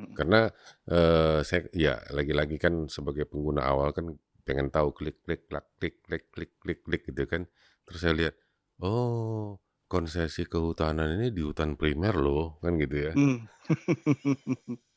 Hmm. 0.00 0.14
Karena 0.16 0.40
eh, 0.88 1.38
saya 1.44 1.68
ya 1.76 2.00
lagi-lagi 2.16 2.56
kan 2.56 2.88
sebagai 2.88 3.28
pengguna 3.28 3.68
awal 3.68 3.92
kan 3.92 4.16
pengen 4.48 4.72
tahu 4.72 4.96
klik 4.96 5.20
klik 5.22 5.44
klik 5.46 5.68
klik 5.76 5.96
klik 6.02 6.24
klik 6.32 6.52
klik 6.58 6.80
klik 6.80 7.02
gitu 7.12 7.22
kan. 7.28 7.44
Terus 7.84 8.00
saya 8.00 8.14
lihat 8.16 8.34
oh 8.80 9.60
konsesi 9.90 10.48
kehutanan 10.48 11.20
ini 11.20 11.28
di 11.28 11.44
hutan 11.44 11.76
primer 11.76 12.16
loh 12.16 12.56
kan 12.64 12.80
gitu 12.80 12.96
ya. 13.10 13.12
Hmm. 13.12 13.44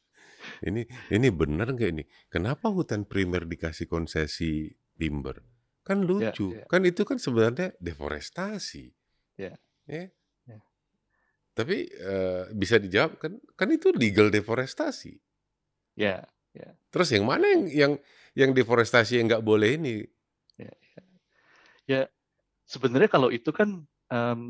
Ini 0.61 0.81
ini 1.13 1.27
benar 1.33 1.71
nggak 1.73 1.89
ini? 1.93 2.03
Kenapa 2.31 2.69
hutan 2.69 3.03
primer 3.07 3.43
dikasih 3.47 3.87
konsesi 3.87 4.71
timber? 4.95 5.43
Kan 5.83 6.07
lucu. 6.07 6.55
ya. 6.55 6.65
Kan 6.67 6.87
itu 6.87 7.03
kan 7.03 7.19
sebenarnya 7.19 7.75
deforestasi. 7.79 8.91
Ya. 9.35 9.55
Ya. 9.89 10.07
Ya. 10.47 10.59
Tapi 11.53 11.91
eh, 11.91 12.43
bisa 12.55 12.79
dijawab 12.79 13.19
kan 13.19 13.39
kan 13.59 13.67
itu 13.71 13.91
legal 13.91 14.31
deforestasi. 14.31 15.19
ya, 16.53 16.71
Terus 16.89 17.09
yang 17.13 17.25
mana 17.25 17.45
yang 17.45 17.63
yang 17.69 17.93
yang 18.33 18.51
deforestasi 18.53 19.21
yang 19.21 19.29
nggak 19.29 19.45
boleh 19.45 19.77
ini? 19.77 20.05
sebenarnya 22.73 23.09
kalau 23.11 23.29
itu 23.29 23.53
kan 23.53 23.85
em, 24.09 24.41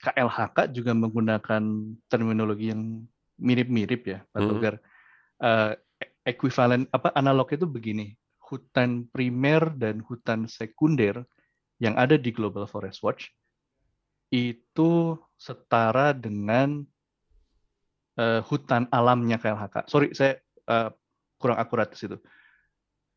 KLHK 0.00 0.72
juga 0.72 0.96
menggunakan 0.96 1.62
terminologi 2.08 2.72
yang 2.72 3.04
mirip-mirip 3.40 4.02
ya, 4.06 4.18
Pak 4.30 4.40
Hmm. 4.40 4.48
Togar. 4.52 4.74
Eh, 5.40 5.72
Ekuivalen 6.20 6.84
apa 6.92 7.16
analognya 7.16 7.64
itu 7.64 7.68
begini, 7.68 8.12
hutan 8.44 9.08
primer 9.08 9.72
dan 9.72 10.04
hutan 10.04 10.44
sekunder 10.44 11.24
yang 11.80 11.96
ada 11.96 12.20
di 12.20 12.28
Global 12.28 12.68
Forest 12.68 13.00
Watch 13.00 13.32
itu 14.30 15.16
setara 15.40 16.12
dengan 16.12 16.84
eh, 18.20 18.44
hutan 18.44 18.84
alamnya 18.92 19.40
KLHK. 19.40 19.88
Sorry, 19.88 20.12
saya 20.12 20.36
eh, 20.68 20.90
kurang 21.40 21.56
akurat 21.56 21.88
di 21.88 21.96
situ. 21.96 22.20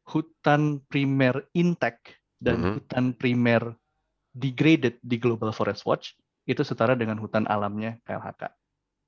Hutan 0.07 0.79
primer 0.87 1.43
intact 1.51 2.15
dan 2.39 2.59
Mhm. 2.59 2.71
hutan 2.79 3.05
primer 3.11 3.75
degraded 4.31 4.95
di 5.03 5.19
Global 5.19 5.51
Forest 5.51 5.83
Watch 5.83 6.15
itu 6.47 6.63
setara 6.63 6.95
dengan 6.95 7.19
hutan 7.19 7.43
alamnya 7.51 7.99
KLHK. 8.07 8.47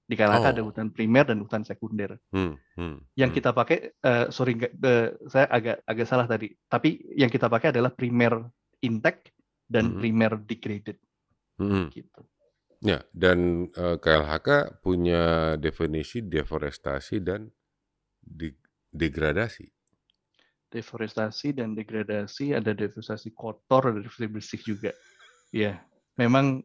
Di 0.06 0.14
KLHK 0.14 0.54
ada 0.54 0.62
Oh. 0.62 0.70
hutan 0.70 0.94
primer 0.94 1.26
dan 1.26 1.42
hutan 1.42 1.66
sekunder. 1.66 2.22
Hmm, 2.30 2.54
hmm, 2.78 2.98
Yang 3.18 3.30
hmm. 3.34 3.38
kita 3.42 3.50
pakai, 3.58 3.78
eh, 3.98 4.26
sorry, 4.30 4.54
eh, 4.62 5.10
saya 5.26 5.46
agak 5.50 5.82
agak 5.82 6.06
salah 6.06 6.28
tadi. 6.30 6.54
Tapi 6.70 7.02
yang 7.18 7.32
kita 7.34 7.50
pakai 7.50 7.74
adalah 7.74 7.90
primer 7.90 8.46
intact 8.86 9.34
dan 9.66 9.90
Mhm. 9.90 9.98
primer 9.98 10.32
degraded 10.46 10.98
Hmm. 11.58 11.90
gitu. 11.90 12.22
Ya, 12.86 13.02
dan 13.18 13.72
eh, 13.74 13.98
KLHK 13.98 14.78
punya 14.86 15.56
definisi 15.58 16.22
deforestasi 16.22 17.18
dan 17.26 17.50
de- 18.22 18.62
degradasi. 18.94 19.66
Deforestasi 20.70 21.56
dan 21.56 21.72
degradasi 21.74 22.52
ada 22.54 22.76
deforestasi 22.76 23.32
kotor, 23.34 23.90
ada 23.96 24.00
deforestasi 24.06 24.30
bersih 24.30 24.62
juga. 24.62 24.92
Ya, 25.56 25.82
memang 26.20 26.62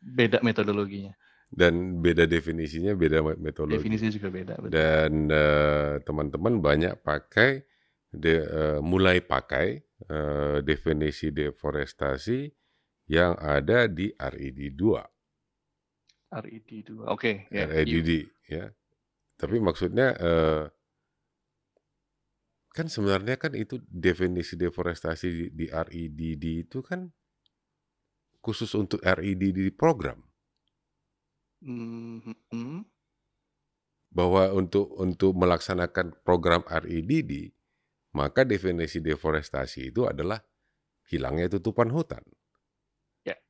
beda 0.00 0.40
metodologinya. 0.46 1.12
Dan 1.52 2.00
beda 2.00 2.24
definisinya, 2.24 2.96
beda 2.96 3.20
me- 3.20 3.36
metodologi. 3.36 3.76
Definisinya 3.76 4.12
juga 4.16 4.28
beda. 4.32 4.54
betul. 4.56 4.72
Dan 4.72 5.12
eh, 5.28 5.94
teman-teman 6.00 6.54
banyak 6.64 6.94
pakai, 7.04 7.60
de- 8.08 8.48
eh, 8.48 8.78
mulai 8.80 9.20
pakai 9.20 9.76
eh, 10.08 10.58
definisi 10.64 11.28
deforestasi 11.28 12.48
yang 13.12 13.36
ada 13.36 13.84
di 13.84 14.08
RID 14.16 14.72
2. 14.72 15.04
RED 16.32 16.70
2. 16.88 17.12
Oke, 17.12 17.44
ya. 17.52 17.68
RIDD 17.68 18.24
ya. 18.48 18.72
Tapi 19.36 19.60
maksudnya 19.60 20.16
eh, 20.16 20.64
kan 22.72 22.88
sebenarnya 22.88 23.36
kan 23.36 23.52
itu 23.52 23.76
definisi 23.84 24.56
deforestasi 24.56 25.26
di, 25.28 25.46
di 25.52 25.66
RIDD 25.68 26.44
itu 26.64 26.80
kan 26.80 27.12
khusus 28.40 28.72
untuk 28.72 29.04
RIDD 29.04 29.76
program 29.76 30.24
Mhm, 31.62 32.84
bahwa 34.12 34.52
untuk 34.52 34.92
untuk 35.00 35.32
melaksanakan 35.32 36.20
program 36.20 36.62
RIDD 36.68 37.54
maka 38.12 38.44
definisi 38.44 39.00
deforestasi 39.00 39.88
itu 39.88 40.04
adalah 40.04 40.36
hilangnya 41.08 41.48
tutupan 41.48 41.88
hutan. 41.88 42.20
Ya. 43.24 43.40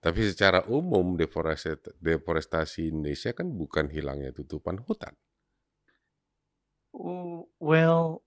Tapi 0.00 0.24
secara 0.24 0.64
umum 0.72 1.20
deforestasi, 1.20 2.00
deforestasi 2.00 2.88
Indonesia 2.88 3.36
kan 3.36 3.52
bukan 3.52 3.92
hilangnya 3.92 4.32
tutupan 4.32 4.80
hutan. 4.80 5.12
Oh, 6.96 7.44
well, 7.60 8.24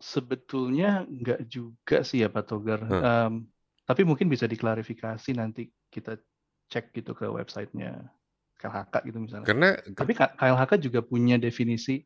sebetulnya 0.00 1.04
nggak 1.04 1.40
juga 1.52 2.00
sih 2.00 2.24
ya 2.24 2.32
Pak 2.32 2.44
Togar. 2.48 2.80
Hmm. 2.80 3.02
Em, 3.04 3.32
tapi 3.84 4.08
mungkin 4.08 4.32
bisa 4.32 4.48
diklarifikasi 4.48 5.30
nanti 5.36 5.68
kita 5.92 6.16
cek 6.72 6.96
gitu 6.96 7.12
ke 7.12 7.28
websitenya 7.28 8.08
KLHK 8.56 8.94
gitu 9.04 9.18
misalnya. 9.20 9.44
Karena 9.44 9.68
Tapi 9.92 10.12
KLHK 10.16 10.72
juga 10.80 11.04
punya 11.04 11.36
definisi 11.36 12.00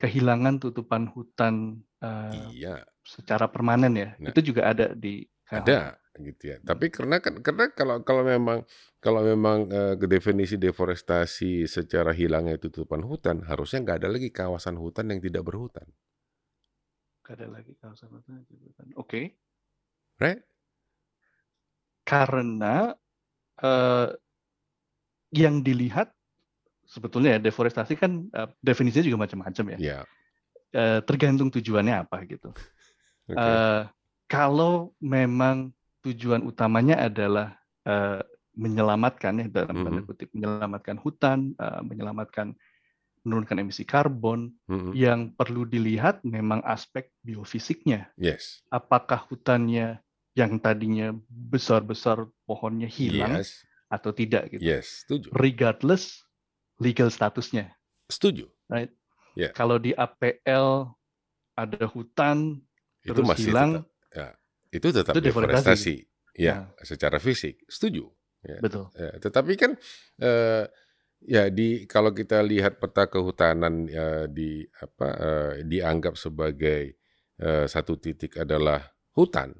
kehilangan 0.00 0.56
tutupan 0.56 1.12
hutan 1.12 1.84
eh, 2.00 2.48
iya 2.56 2.80
secara 3.04 3.52
permanen 3.52 3.92
ya. 3.92 4.08
Nah. 4.16 4.32
Itu 4.32 4.40
juga 4.40 4.72
ada 4.72 4.96
di 4.96 5.28
KLHK. 5.44 5.60
ada 5.60 5.78
gitu 6.16 6.42
ya. 6.48 6.56
Tapi 6.64 6.88
karena 6.88 7.20
kan 7.20 7.34
karena 7.44 7.64
kalau 7.76 8.00
kalau 8.00 8.24
memang 8.24 8.64
kalau 9.04 9.20
memang 9.20 9.68
ke 10.00 10.06
definisi 10.08 10.56
deforestasi 10.56 11.68
secara 11.68 12.16
hilangnya 12.16 12.56
tutupan 12.56 13.04
hutan 13.04 13.44
harusnya 13.44 13.84
nggak 13.84 13.98
ada 14.00 14.08
lagi 14.08 14.32
kawasan 14.32 14.80
hutan 14.80 15.12
yang 15.12 15.20
tidak 15.20 15.44
berhutan, 15.44 15.84
Nggak 17.20 17.34
ada 17.36 17.48
lagi 17.60 17.72
kawasan 17.76 18.08
hutan. 18.16 18.32
yang 18.40 18.46
dibutuhkan. 18.48 18.86
Oke. 18.96 19.20
right? 20.16 20.40
Karena 22.06 22.94
eh, 23.62 24.08
yang 25.34 25.60
dilihat 25.60 26.12
sebetulnya 26.86 27.36
ya 27.36 27.40
deforestasi 27.42 27.98
kan 27.98 28.30
eh, 28.30 28.48
definisinya 28.62 29.04
juga 29.06 29.18
macam-macam 29.26 29.64
ya. 29.74 29.78
Ya. 29.78 30.00
Eh, 30.74 31.00
tergantung 31.08 31.48
tujuannya 31.50 32.04
apa 32.06 32.22
gitu. 32.28 32.50
oke. 33.30 33.36
Eh, 33.38 33.82
kalau 34.26 34.92
memang 34.98 35.70
tujuan 36.02 36.42
utamanya 36.46 37.06
adalah 37.06 37.58
eh, 37.86 38.22
menyelamatkan 38.56 39.44
ya 39.44 39.46
dalam 39.52 39.84
tanda 39.84 40.00
Mhm. 40.02 40.08
kutip 40.08 40.28
menyelamatkan 40.34 40.96
hutan, 40.98 41.52
eh, 41.54 41.80
menyelamatkan 41.86 42.56
menurunkan 43.26 43.58
emisi 43.58 43.82
karbon, 43.82 44.54
Mm-mm. 44.70 44.94
yang 44.94 45.34
perlu 45.34 45.66
dilihat 45.66 46.22
memang 46.22 46.62
aspek 46.62 47.10
biofisiknya. 47.26 48.06
Yes. 48.14 48.62
Apakah 48.70 49.26
hutannya 49.26 49.98
yang 50.36 50.60
tadinya 50.60 51.16
besar-besar 51.26 52.28
pohonnya 52.44 52.86
hilang 52.86 53.40
Yes. 53.40 53.64
atau 53.88 54.12
tidak 54.12 54.52
gitu. 54.52 54.60
Yes. 54.62 55.02
Setuju. 55.08 55.32
Regardless 55.32 56.20
legal 56.76 57.08
statusnya. 57.08 57.72
Setuju. 58.12 58.44
Right? 58.68 58.92
Ya. 59.32 59.50
Kalau 59.56 59.80
di 59.80 59.96
APL 59.96 60.92
ada 61.56 61.84
hutan 61.88 62.60
Itu 63.00 63.16
terus 63.16 63.28
masih 63.32 63.48
hilang, 63.48 63.70
tetap, 63.80 64.12
ya, 64.12 64.28
itu 64.76 64.86
tetap 64.92 65.12
Itu 65.16 65.20
deforestasi. 65.24 65.56
deforestasi. 65.56 65.96
Ya, 66.36 66.54
Nah. 66.68 66.84
secara 66.84 67.16
fisik. 67.16 67.64
Setuju. 67.64 68.04
Ya. 68.44 68.60
Betul. 68.60 68.92
Ya, 68.92 69.16
tetapi 69.16 69.52
kan 69.56 69.72
uh, 70.20 70.64
ya 71.24 71.48
di 71.48 71.88
kalau 71.88 72.12
kita 72.12 72.44
lihat 72.44 72.76
peta 72.76 73.08
kehutanan 73.08 73.88
uh, 73.88 74.28
di 74.28 74.68
apa 74.76 75.08
uh, 75.16 75.52
dianggap 75.64 76.20
sebagai 76.20 77.00
uh, 77.40 77.64
satu 77.64 77.96
titik 77.96 78.36
adalah 78.36 78.84
hutan, 79.16 79.56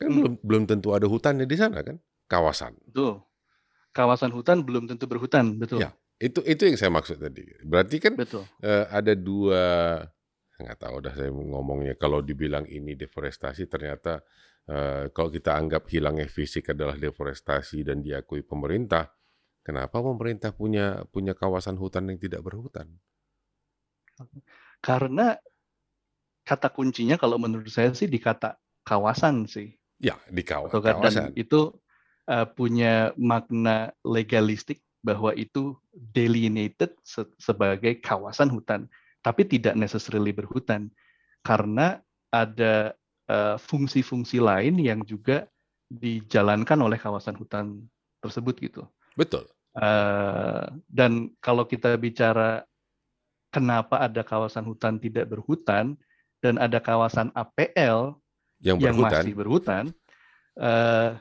kan 0.00 0.08
belum 0.08 0.32
belum 0.40 0.62
tentu 0.64 0.96
ada 0.96 1.04
hutannya 1.04 1.44
di 1.44 1.56
sana 1.60 1.84
kan, 1.84 2.00
kawasan. 2.24 2.72
Betul. 2.88 3.20
Kawasan 3.92 4.32
hutan 4.32 4.64
belum 4.64 4.88
tentu 4.88 5.04
berhutan, 5.04 5.60
betul. 5.60 5.84
Ya, 5.84 5.92
itu 6.16 6.40
itu 6.48 6.62
yang 6.64 6.78
saya 6.80 6.88
maksud 6.88 7.20
tadi. 7.20 7.44
Berarti 7.60 7.96
kan 8.00 8.16
betul. 8.16 8.48
Uh, 8.64 8.86
ada 8.88 9.12
dua 9.12 9.62
nggak 10.60 10.78
tahu 10.78 10.96
dah 11.00 11.14
saya 11.16 11.32
ngomongnya 11.32 11.96
kalau 11.96 12.20
dibilang 12.20 12.68
ini 12.68 12.94
deforestasi 12.94 13.66
ternyata 13.66 14.20
uh, 14.68 15.08
kalau 15.10 15.32
kita 15.32 15.56
anggap 15.56 15.88
hilangnya 15.88 16.28
fisik 16.28 16.70
adalah 16.76 17.00
deforestasi 17.00 17.80
dan 17.88 18.04
diakui 18.04 18.44
pemerintah 18.44 19.08
kenapa 19.64 20.04
pemerintah 20.04 20.52
punya 20.52 21.04
punya 21.08 21.32
kawasan 21.32 21.80
hutan 21.80 22.12
yang 22.12 22.20
tidak 22.20 22.44
berhutan 22.44 22.92
karena 24.84 25.40
kata 26.44 26.68
kuncinya 26.72 27.16
kalau 27.16 27.40
menurut 27.40 27.72
saya 27.72 27.92
sih 27.96 28.08
di 28.08 28.20
kata 28.20 28.60
kawasan 28.84 29.48
sih 29.48 29.79
ya 30.00 30.16
di 30.32 30.40
kaw 30.40 30.66
kawasan 30.72 31.36
itu 31.36 31.70
uh, 32.26 32.48
punya 32.48 33.12
makna 33.20 33.92
legalistik 34.02 34.80
bahwa 35.00 35.32
itu 35.36 35.76
delineated 35.92 36.92
se 37.04 37.24
sebagai 37.40 38.00
kawasan 38.00 38.52
hutan 38.52 38.88
tapi 39.20 39.44
tidak 39.44 39.76
necessarily 39.76 40.32
berhutan 40.32 40.88
karena 41.44 42.00
ada 42.32 42.92
eh, 43.28 43.56
fungsi-fungsi 43.58 44.40
uh, 44.40 44.44
lain 44.54 44.80
yang 44.80 45.00
juga 45.04 45.48
dijalankan 45.90 46.78
oleh 46.80 46.96
kawasan 46.96 47.34
hutan 47.36 47.84
tersebut 48.22 48.54
gitu. 48.60 48.82
Betul. 49.16 49.48
Uh, 49.76 50.66
dan 50.90 51.30
kalau 51.42 51.66
kita 51.66 51.94
bicara 51.98 52.64
kenapa 53.54 54.02
ada 54.02 54.22
kawasan 54.22 54.66
hutan 54.66 54.98
tidak 54.98 55.30
berhutan 55.30 55.94
dan 56.40 56.58
ada 56.58 56.78
kawasan 56.78 57.30
APL 57.34 58.18
yang, 58.60 58.78
yang 58.80 58.96
masih 58.96 59.32
berhutan, 59.32 59.92
uh, 60.60 61.16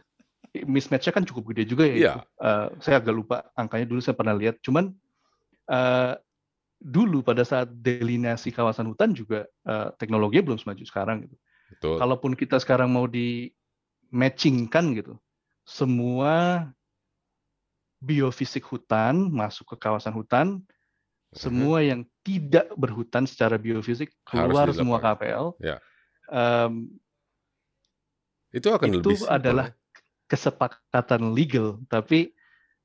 mismatch-nya 0.53 1.13
kan 1.13 1.25
cukup 1.25 1.53
gede 1.53 1.71
juga 1.75 1.85
ya. 1.87 1.95
Yeah. 1.95 2.17
Uh, 2.39 2.67
saya 2.83 2.99
agak 2.99 3.15
lupa 3.15 3.37
angkanya 3.55 3.85
dulu 3.87 3.99
saya 4.03 4.15
pernah 4.17 4.35
lihat. 4.35 4.59
Cuman 4.59 4.91
uh, 5.71 6.13
dulu 6.79 7.21
pada 7.21 7.43
saat 7.43 7.67
delineasi 7.69 8.55
kawasan 8.55 8.87
hutan 8.87 9.11
juga 9.11 9.45
uh, 9.67 9.91
teknologinya 9.99 10.51
belum 10.51 10.59
semaju 10.59 10.83
sekarang 10.87 11.27
gitu. 11.27 11.35
Betul. 11.69 11.95
Kalaupun 12.01 12.33
kita 12.33 12.57
sekarang 12.57 12.89
mau 12.89 13.05
di 13.05 13.53
matchingkan 14.09 14.97
gitu, 14.97 15.13
semua 15.67 16.65
biofisik 18.01 18.65
hutan 18.65 19.29
masuk 19.29 19.75
ke 19.75 19.85
kawasan 19.85 20.15
hutan, 20.15 20.47
uh-huh. 20.57 21.35
semua 21.37 21.85
yang 21.85 22.01
tidak 22.25 22.71
berhutan 22.73 23.29
secara 23.29 23.59
biofisik 23.59 24.09
keluar 24.25 24.71
semua 24.73 24.97
KPL. 24.97 25.53
Ya. 25.61 25.77
Um, 26.29 26.89
itu 28.49 28.67
akan 28.69 28.87
itu 28.97 29.13
lebih 29.13 29.29
adalah 29.29 29.73
kesepakatan 30.29 31.33
legal, 31.33 31.81
tapi 31.89 32.33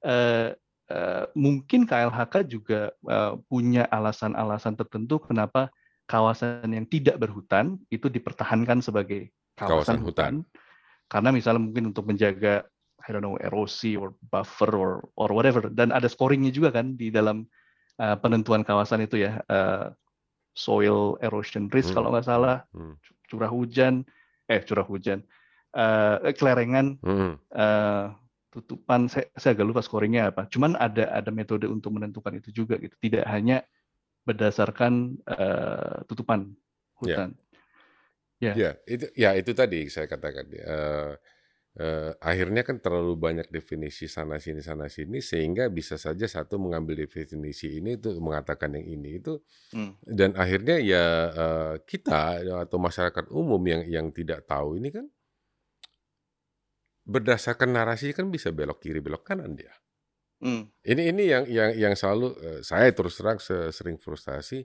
uh, 0.05 0.53
Eh, 0.85 1.25
mungkin 1.33 1.89
KLHK 1.89 2.45
juga 2.45 2.93
uh, 3.09 3.41
punya 3.49 3.89
alasan-alasan 3.89 4.77
tertentu 4.77 5.17
kenapa 5.17 5.73
kawasan 6.05 6.69
yang 6.69 6.85
tidak 6.85 7.17
berhutan 7.17 7.81
itu 7.89 8.13
dipertahankan 8.13 8.85
sebagai 8.85 9.33
kawasan, 9.57 9.65
kawasan 9.65 9.99
hutan. 10.05 10.05
hutan. 10.05 10.35
Karena 11.09 11.33
misalnya 11.33 11.65
mungkin 11.65 11.89
untuk 11.89 12.05
menjaga 12.05 12.69
I 13.01 13.17
don't 13.17 13.25
know 13.25 13.41
erosi 13.41 13.97
or 13.97 14.13
buffer 14.29 14.77
or 14.77 15.09
or 15.17 15.33
whatever 15.33 15.73
dan 15.73 15.89
ada 15.89 16.05
scoringnya 16.05 16.53
juga 16.53 16.69
kan 16.77 17.01
di 17.01 17.09
dalam 17.09 17.49
uh, 17.97 18.17
penentuan 18.21 18.61
kawasan 18.61 19.09
itu 19.09 19.25
ya 19.25 19.41
uh, 19.49 19.89
soil 20.53 21.17
erosion 21.25 21.73
risk 21.73 21.91
hmm. 21.91 21.97
kalau 21.97 22.13
nggak 22.13 22.29
salah 22.29 22.61
hmm. 22.77 23.01
curah 23.33 23.49
hujan 23.49 24.05
eh 24.53 24.61
curah 24.61 24.85
hujan 24.85 25.25
uh, 25.75 26.33
kelerengan 26.33 26.97
hmm. 27.03 27.35
uh, 27.53 28.15
tutupan 28.55 29.11
saya, 29.11 29.27
saya 29.35 29.59
agak 29.59 29.67
lupa 29.67 29.83
scoringnya 29.83 30.31
apa. 30.31 30.47
Cuman 30.47 30.79
ada 30.79 31.11
ada 31.11 31.31
metode 31.35 31.67
untuk 31.67 31.99
menentukan 31.99 32.39
itu 32.39 32.65
juga 32.65 32.79
gitu. 32.79 32.95
Tidak 33.03 33.27
hanya 33.27 33.67
berdasarkan 34.25 35.21
uh, 35.27 36.07
tutupan 36.07 36.55
hutan. 37.03 37.35
Ya. 38.39 38.55
Yeah. 38.55 38.55
Ya, 38.55 38.71
itu 38.87 39.07
ya 39.19 39.31
itu 39.35 39.51
tadi 39.53 39.91
saya 39.91 40.07
katakan. 40.07 40.47
Uh, 40.55 41.13
uh, 41.81 42.11
akhirnya 42.23 42.63
kan 42.63 42.79
terlalu 42.79 43.15
banyak 43.19 43.49
definisi 43.51 44.07
sana 44.07 44.39
sini 44.39 44.63
sana 44.63 44.87
sini 44.87 45.19
sehingga 45.19 45.67
bisa 45.71 45.99
saja 45.99 46.27
satu 46.27 46.59
mengambil 46.59 47.07
definisi 47.07 47.79
ini 47.79 47.99
itu 47.99 48.15
mengatakan 48.23 48.79
yang 48.79 48.87
ini 49.01 49.19
itu 49.23 49.41
hmm. 49.75 50.03
dan 50.07 50.31
akhirnya 50.39 50.77
ya 50.79 51.05
uh, 51.31 51.75
kita 51.83 52.45
atau 52.67 52.79
masyarakat 52.79 53.25
umum 53.35 53.63
yang 53.67 53.83
yang 53.87 54.07
tidak 54.15 54.47
tahu 54.47 54.79
ini 54.79 54.95
kan 54.95 55.07
berdasarkan 57.05 57.73
narasi 57.73 58.17
kan 58.17 58.29
bisa 58.33 58.51
belok 58.51 58.81
kiri 58.81 59.01
belok 59.05 59.25
kanan 59.25 59.57
dia. 59.57 59.73
Hmm. 60.41 60.69
Ini 60.85 61.13
ini 61.15 61.25
yang 61.31 61.45
yang 61.49 61.71
yang 61.77 61.95
selalu 61.97 62.37
uh, 62.37 62.61
saya 62.61 62.93
terus 62.93 63.17
terang 63.17 63.41
sering 63.73 63.97
frustasi. 64.01 64.65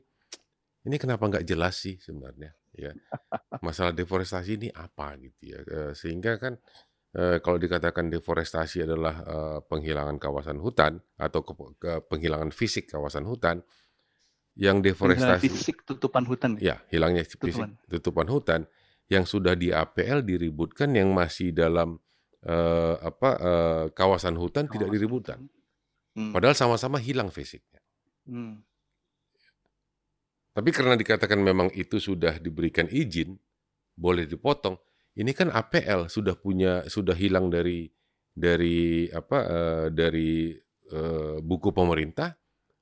Ini 0.80 0.96
kenapa 0.96 1.28
nggak 1.28 1.44
jelas 1.44 1.76
sih 1.76 2.00
sebenarnya 2.00 2.56
ya 2.76 2.92
masalah 3.66 3.92
deforestasi 3.92 4.52
ini 4.56 4.70
apa 4.72 5.20
gitu 5.20 5.56
ya 5.56 5.60
uh, 5.62 5.92
sehingga 5.92 6.40
kan 6.40 6.56
uh, 7.20 7.38
kalau 7.44 7.58
dikatakan 7.58 8.08
deforestasi 8.08 8.88
adalah 8.88 9.16
uh, 9.28 9.60
penghilangan 9.66 10.16
kawasan 10.22 10.58
hutan 10.64 11.04
atau 11.20 11.44
ke, 11.44 11.54
ke 11.78 11.92
penghilangan 12.08 12.56
fisik 12.56 12.88
kawasan 12.90 13.28
hutan 13.28 13.62
yang 14.60 14.84
deforestasi 14.84 15.48
fisik 15.52 15.84
tutupan 15.88 16.28
hutan 16.28 16.60
ya 16.60 16.84
hilangnya 16.92 17.24
fisik 17.24 17.64
tutupan. 17.64 17.70
tutupan 17.88 18.28
hutan 18.28 18.62
yang 19.10 19.26
sudah 19.26 19.58
di 19.58 19.74
APL 19.74 20.22
diributkan 20.22 20.94
yang 20.94 21.10
masih 21.16 21.50
dalam 21.50 21.98
uh, 22.48 22.96
apa 23.04 23.30
uh, 23.40 23.86
kawasan 23.92 24.38
hutan 24.40 24.68
kawasan 24.68 24.74
tidak 24.78 24.90
diributkan. 24.94 25.40
Hmm. 26.16 26.32
Padahal 26.32 26.56
sama-sama 26.56 27.00
hilang 27.02 27.34
fisiknya. 27.34 27.82
Hmm. 28.28 28.64
Tapi 30.54 30.70
karena 30.76 31.00
dikatakan 31.00 31.40
memang 31.40 31.72
itu 31.72 32.02
sudah 32.02 32.36
diberikan 32.42 32.90
izin, 32.92 33.38
boleh 33.96 34.28
dipotong. 34.28 34.76
Ini 35.16 35.32
kan 35.36 35.52
APL 35.52 36.12
sudah 36.12 36.36
punya 36.36 36.84
sudah 36.88 37.16
hilang 37.16 37.48
dari 37.48 37.88
dari 38.34 39.08
apa 39.12 39.38
uh, 39.46 39.88
dari 39.92 40.56
uh, 40.92 41.40
buku 41.40 41.72
pemerintah, 41.72 42.36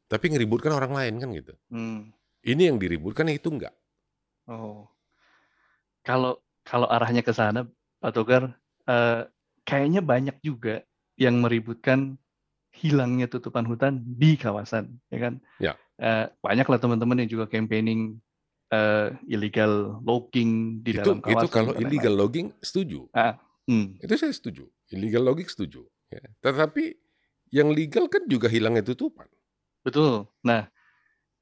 tapi 0.06 0.34
ngeributkan 0.34 0.74
orang 0.74 0.94
lain 0.94 1.14
kan 1.22 1.30
gitu. 1.34 1.54
Hmm. 1.70 2.14
Ini 2.46 2.72
yang 2.72 2.78
diributkan 2.80 3.28
itu 3.34 3.52
enggak. 3.52 3.76
Oh, 4.48 4.88
kalau 6.08 6.40
kalau 6.64 6.88
arahnya 6.88 7.20
ke 7.20 7.36
sana, 7.36 7.68
Pak 8.00 8.12
Togar, 8.16 8.56
uh, 8.88 9.22
kayaknya 9.68 10.00
banyak 10.00 10.40
juga 10.40 10.88
yang 11.20 11.44
meributkan 11.44 12.16
hilangnya 12.72 13.28
tutupan 13.28 13.68
hutan 13.68 14.00
di 14.06 14.40
kawasan, 14.40 14.96
ya 15.12 15.20
kan? 15.20 15.34
Ya. 15.60 15.74
Uh, 16.00 16.30
banyak 16.40 16.64
lah 16.64 16.80
teman-teman 16.80 17.26
yang 17.26 17.30
juga 17.30 17.46
campaigning 17.50 18.22
uh, 18.72 19.12
illegal 19.28 20.00
logging 20.06 20.80
di 20.86 20.96
itu, 20.96 21.04
dalam 21.04 21.20
kawasan. 21.20 21.44
Itu 21.44 21.48
kalau 21.52 21.74
illegal 21.76 22.14
lain. 22.16 22.22
logging 22.22 22.48
setuju. 22.64 23.10
Ah, 23.12 23.36
hmm. 23.68 24.00
Itu 24.00 24.14
saya 24.16 24.32
setuju. 24.32 24.70
Illegal 24.94 25.26
logging 25.28 25.50
setuju. 25.50 25.84
Ya. 26.08 26.24
Tetapi 26.40 26.96
yang 27.52 27.74
legal 27.74 28.08
kan 28.08 28.24
juga 28.30 28.48
hilangnya 28.48 28.86
tutupan. 28.86 29.28
Betul. 29.84 30.30
Nah, 30.46 30.70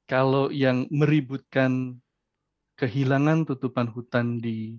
kalau 0.08 0.48
yang 0.54 0.88
meributkan 0.88 2.00
kehilangan 2.80 3.44
tutupan 3.44 3.92
hutan 3.92 4.40
di 4.40 4.78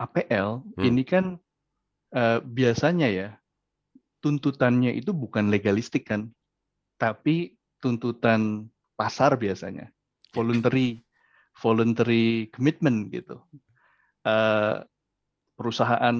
APL, 0.00 0.64
hmm. 0.64 0.84
ini 0.84 1.02
kan 1.04 1.36
uh, 2.14 2.38
biasanya 2.42 3.08
ya 3.10 3.28
tuntutannya 4.20 4.92
itu 4.92 5.10
bukan 5.16 5.48
legalistik 5.48 6.12
kan, 6.12 6.28
tapi 7.00 7.56
tuntutan 7.80 8.68
pasar 8.94 9.34
biasanya, 9.40 9.88
voluntary 10.36 11.00
voluntary 11.56 12.48
commitment 12.52 13.08
gitu. 13.10 13.40
Uh, 14.20 14.84
perusahaan 15.56 16.16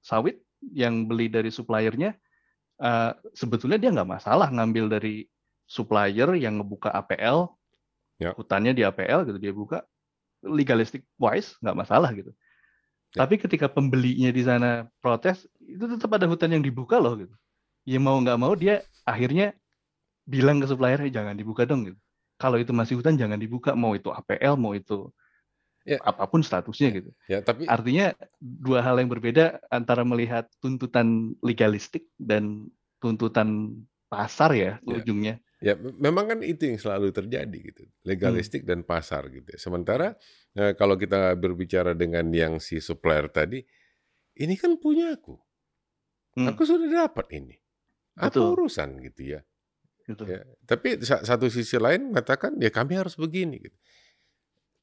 sawit 0.00 0.40
yang 0.72 1.04
beli 1.04 1.28
dari 1.28 1.52
suppliernya 1.52 2.16
uh, 2.80 3.12
sebetulnya 3.32 3.76
dia 3.80 3.92
nggak 3.92 4.08
masalah 4.08 4.48
ngambil 4.52 4.88
dari 4.88 5.28
supplier 5.66 6.32
yang 6.38 6.62
ngebuka 6.62 6.92
APL, 6.92 7.50
ya. 8.22 8.32
hutannya 8.36 8.72
di 8.72 8.86
APL 8.86 9.26
gitu 9.26 9.38
dia 9.40 9.52
buka 9.52 9.82
legalistic 10.44 11.02
wise 11.18 11.56
nggak 11.60 11.76
masalah 11.76 12.10
gitu. 12.14 12.32
Ya. 13.14 13.24
Tapi 13.24 13.38
ketika 13.38 13.70
pembelinya 13.70 14.32
di 14.34 14.42
sana 14.42 14.90
protes, 14.98 15.46
itu 15.62 15.84
tetap 15.86 16.10
ada 16.16 16.26
hutan 16.26 16.52
yang 16.56 16.64
dibuka 16.64 16.98
loh 16.98 17.14
gitu. 17.20 17.34
Ya 17.86 18.02
mau 18.02 18.18
nggak 18.18 18.38
mau 18.40 18.52
dia 18.58 18.82
akhirnya 19.06 19.54
bilang 20.26 20.58
ke 20.58 20.66
supplier 20.66 20.98
jangan 21.06 21.38
dibuka 21.38 21.62
dong 21.62 21.86
gitu. 21.86 21.98
Kalau 22.36 22.60
itu 22.60 22.74
masih 22.74 23.00
hutan 23.00 23.16
jangan 23.16 23.40
dibuka, 23.40 23.72
mau 23.72 23.96
itu 23.96 24.12
APL, 24.12 24.60
mau 24.60 24.76
itu 24.76 25.08
ya. 25.88 25.96
apa 26.04 26.28
pun 26.28 26.44
statusnya 26.44 26.88
gitu. 26.92 27.10
Ya, 27.30 27.40
tapi 27.40 27.64
artinya 27.64 28.12
dua 28.42 28.84
hal 28.84 29.00
yang 29.00 29.08
berbeda 29.08 29.62
antara 29.72 30.04
melihat 30.04 30.44
tuntutan 30.60 31.32
legalistik 31.40 32.10
dan 32.20 32.68
tuntutan 33.00 33.80
pasar 34.10 34.52
ya, 34.52 34.76
ya. 34.84 35.00
ujungnya. 35.00 35.40
Ya, 35.56 35.72
memang 35.76 36.28
kan 36.28 36.38
itu 36.44 36.68
yang 36.68 36.76
selalu 36.76 37.16
terjadi 37.16 37.58
gitu, 37.72 37.88
legalistik 38.04 38.64
hmm. 38.64 38.68
dan 38.68 38.78
pasar 38.84 39.24
gitu. 39.32 39.48
Ya. 39.48 39.56
Sementara 39.56 40.12
eh, 40.52 40.76
kalau 40.76 41.00
kita 41.00 41.32
berbicara 41.32 41.96
dengan 41.96 42.28
yang 42.28 42.60
si 42.60 42.76
supplier 42.76 43.32
tadi, 43.32 43.64
ini 44.36 44.54
kan 44.60 44.76
punya 44.76 45.16
aku, 45.16 45.40
hmm. 46.36 46.52
aku 46.52 46.60
sudah 46.60 47.08
dapat 47.08 47.40
ini, 47.40 47.56
apa 48.20 48.36
Betul. 48.36 48.52
urusan 48.52 49.00
gitu 49.00 49.32
ya. 49.32 49.40
Gitu. 50.06 50.22
ya. 50.28 50.44
Tapi 50.68 51.02
satu 51.02 51.50
sisi 51.50 51.80
lain 51.80 52.14
mengatakan 52.14 52.54
ya 52.62 52.70
kami 52.70 52.94
harus 52.94 53.18
begini 53.18 53.58
gitu. 53.58 53.78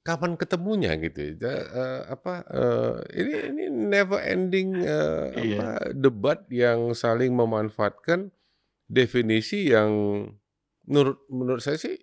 Kapan 0.04 0.36
ketemunya 0.36 1.00
gitu? 1.00 1.40
Ya, 1.40 1.64
uh, 1.70 2.02
apa 2.12 2.44
uh, 2.52 3.00
ini 3.16 3.34
ini 3.56 3.64
never 3.72 4.20
ending 4.20 4.84
uh, 4.84 5.32
iya. 5.40 5.56
apa 5.56 5.96
debat 5.96 6.44
yang 6.52 6.92
saling 6.92 7.32
memanfaatkan 7.32 8.36
definisi 8.92 9.72
yang 9.72 10.28
menurut 10.88 11.18
menurut 11.32 11.62
saya 11.64 11.80
sih 11.80 11.96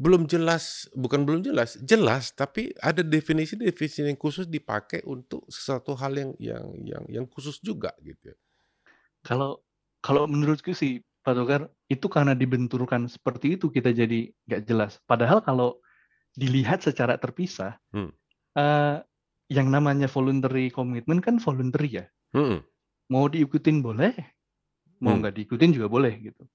belum 0.00 0.24
jelas, 0.24 0.88
bukan 0.96 1.28
belum 1.28 1.44
jelas, 1.44 1.76
jelas 1.84 2.32
tapi 2.32 2.72
ada 2.80 3.04
definisi-definisi 3.04 4.08
yang 4.08 4.16
khusus 4.16 4.48
dipakai 4.48 5.04
untuk 5.04 5.44
sesuatu 5.52 5.92
hal 5.92 6.16
yang 6.16 6.32
yang 6.40 6.66
yang 6.80 7.04
yang 7.08 7.26
khusus 7.28 7.60
juga 7.60 7.92
gitu. 8.00 8.32
Kalau 9.20 9.60
kalau 10.00 10.24
menurutku 10.24 10.72
sih 10.72 11.04
Pak 11.20 11.36
Togar 11.36 11.68
itu 11.92 12.08
karena 12.08 12.32
dibenturkan 12.32 13.04
seperti 13.12 13.60
itu 13.60 13.68
kita 13.68 13.92
jadi 13.92 14.32
nggak 14.48 14.62
jelas. 14.64 14.96
Padahal 15.04 15.44
kalau 15.44 15.84
dilihat 16.32 16.80
secara 16.80 17.20
terpisah, 17.20 17.76
hmm. 17.92 18.10
uh, 18.56 19.04
yang 19.52 19.68
namanya 19.68 20.08
voluntary 20.08 20.72
commitment 20.72 21.20
kan 21.20 21.36
voluntary 21.36 22.00
ya. 22.00 22.06
Hmm. 22.32 22.64
Mau 23.12 23.28
diikutin 23.28 23.84
boleh, 23.84 24.16
mau 25.04 25.12
hmm. 25.12 25.20
nggak 25.20 25.34
diikutin 25.36 25.76
juga 25.76 25.92
boleh 25.92 26.14
gitu. 26.24 26.48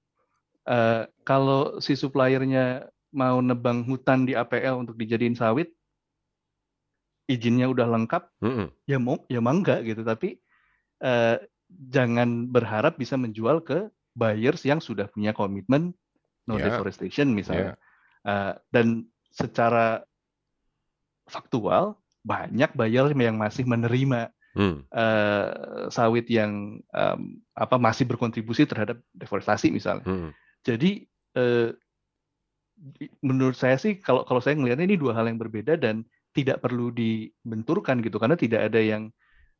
Uh, 0.66 1.06
kalau 1.22 1.78
si 1.78 1.94
suppliernya 1.94 2.90
mau 3.14 3.38
nebang 3.38 3.86
hutan 3.86 4.26
di 4.26 4.34
APL 4.34 4.82
untuk 4.82 4.98
dijadiin 4.98 5.38
sawit, 5.38 5.70
izinnya 7.30 7.70
udah 7.70 7.86
lengkap, 7.86 8.22
hmm. 8.42 8.66
ya 8.86 8.98
mau 8.98 9.22
ya 9.30 9.38
mangga 9.38 9.78
gitu. 9.86 10.02
Tapi 10.02 10.42
uh, 11.06 11.38
jangan 11.70 12.50
berharap 12.50 12.98
bisa 12.98 13.14
menjual 13.14 13.62
ke 13.62 13.90
buyers 14.16 14.62
yang 14.66 14.82
sudah 14.82 15.06
punya 15.10 15.36
komitmen 15.36 15.92
no 16.46 16.58
yeah. 16.58 16.70
deforestation 16.70 17.30
misalnya. 17.34 17.74
Yeah. 17.74 17.78
Uh, 18.26 18.52
dan 18.74 18.86
secara 19.30 20.02
faktual 21.30 21.98
banyak 22.26 22.74
buyer 22.74 23.14
yang 23.14 23.38
masih 23.38 23.62
menerima 23.62 24.34
hmm. 24.58 24.90
uh, 24.90 25.86
sawit 25.92 26.26
yang 26.26 26.82
um, 26.90 27.20
apa 27.54 27.76
masih 27.78 28.08
berkontribusi 28.08 28.66
terhadap 28.66 28.98
deforestasi 29.14 29.70
misalnya. 29.70 30.06
Hmm. 30.06 30.30
Jadi 30.66 31.06
uh, 31.38 31.70
menurut 33.22 33.54
saya 33.54 33.78
sih 33.78 34.02
kalau 34.02 34.26
kalau 34.26 34.42
saya 34.42 34.58
melihatnya 34.58 34.90
ini 34.90 34.98
dua 34.98 35.14
hal 35.14 35.30
yang 35.30 35.38
berbeda 35.38 35.78
dan 35.78 36.02
tidak 36.34 36.60
perlu 36.60 36.92
dibenturkan 36.92 38.04
gitu 38.04 38.20
karena 38.20 38.36
tidak 38.36 38.68
ada 38.68 38.82
yang 38.82 39.08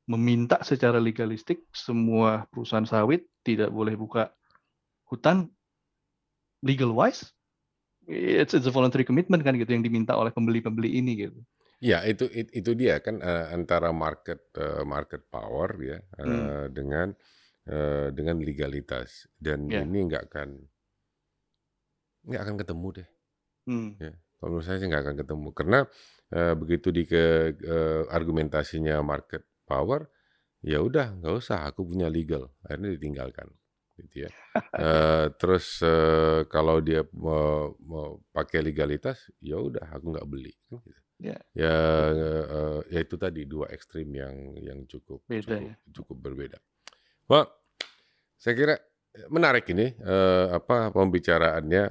meminta 0.05 0.61
secara 0.61 1.01
legalistik 1.01 1.65
semua 1.73 2.45
perusahaan 2.53 2.85
sawit 2.85 3.25
tidak 3.41 3.73
boleh 3.73 3.97
buka 3.97 4.29
hutan 5.09 5.49
legal 6.61 6.93
wise 6.93 7.33
it's, 8.07 8.55
it's 8.55 8.67
a 8.67 8.73
voluntary 8.73 9.03
commitment 9.03 9.43
kan 9.43 9.59
gitu 9.59 9.75
yang 9.75 9.83
diminta 9.83 10.15
oleh 10.15 10.31
pembeli-pembeli 10.31 10.99
ini 10.99 11.13
gitu. 11.27 11.41
Ya 11.83 12.01
itu 12.09 12.25
itu 12.33 12.73
dia 12.73 13.05
kan 13.05 13.21
uh, 13.21 13.53
antara 13.53 13.93
market 13.93 14.49
uh, 14.57 14.81
market 14.89 15.29
power 15.29 15.77
ya 15.77 15.99
uh, 16.17 16.25
hmm. 16.25 16.65
dengan 16.73 17.09
uh, 17.69 18.09
dengan 18.17 18.41
legalitas 18.41 19.29
dan 19.37 19.69
yeah. 19.69 19.85
ini 19.85 20.09
nggak 20.09 20.33
akan 20.33 20.57
nggak 22.27 22.43
akan 22.43 22.57
ketemu 22.59 22.89
deh. 22.93 23.09
Hmm. 23.67 23.91
Ya, 23.99 24.13
kalau 24.39 24.49
menurut 24.55 24.67
saya 24.67 24.79
sih 24.83 24.89
nggak 24.91 25.03
akan 25.03 25.17
ketemu 25.23 25.49
karena 25.55 25.79
uh, 26.35 26.55
begitu 26.55 26.89
di 26.91 27.03
ke 27.07 27.55
uh, 27.67 28.03
argumentasinya 28.11 29.01
market 29.03 29.43
power 29.67 30.07
ya 30.63 30.83
udah 30.83 31.19
nggak 31.23 31.35
usah 31.35 31.67
aku 31.67 31.87
punya 31.87 32.11
legal 32.11 32.51
akhirnya 32.67 32.95
ditinggalkan 32.95 33.47
gitu 33.97 34.29
ya. 34.29 34.31
uh, 34.77 35.27
terus 35.41 35.81
uh, 35.81 36.45
kalau 36.53 36.85
dia 36.85 37.03
mau, 37.17 37.73
mau 37.81 38.21
pakai 38.31 38.61
legalitas, 38.61 39.33
ya 39.41 39.57
udah 39.57 39.89
aku 39.89 40.13
nggak 40.13 40.29
beli. 40.29 40.53
Kan 40.69 40.85
gitu. 40.85 41.01
Yeah. 41.17 41.41
Ya, 41.57 41.77
uh, 42.13 42.81
ya 42.93 43.01
itu 43.01 43.17
tadi 43.17 43.49
dua 43.49 43.73
ekstrim 43.73 44.13
yang 44.13 44.53
yang 44.61 44.85
cukup 44.85 45.25
Beda, 45.25 45.49
cukup, 45.49 45.65
ya? 45.65 45.75
cukup 45.97 46.17
berbeda. 46.21 46.59
Wah, 47.33 47.49
saya 48.37 48.53
kira 48.53 48.77
menarik 49.33 49.67
ini 49.73 49.93
uh, 50.03 50.57
apa 50.57 50.93
pembicaraannya 50.93 51.83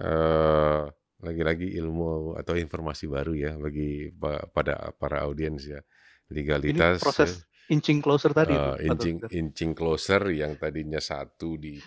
lagi-lagi 1.21 1.75
uh, 1.75 1.79
ilmu 1.81 2.37
atau 2.37 2.53
informasi 2.55 3.05
baru 3.09 3.33
ya 3.33 3.51
bagi 3.57 4.13
pada 4.53 4.93
para 4.95 5.25
audiens 5.25 5.65
ya 5.65 5.81
legalitas. 6.29 7.01
Ini 7.01 7.05
proses 7.05 7.31
inching 7.69 7.99
closer 8.01 8.31
tadi. 8.33 8.53
Uh, 8.53 8.77
inching, 8.81 9.17
inching 9.33 9.73
closer 9.73 10.21
yang 10.33 10.57
tadinya 10.57 11.01
satu 11.01 11.57
di 11.57 11.77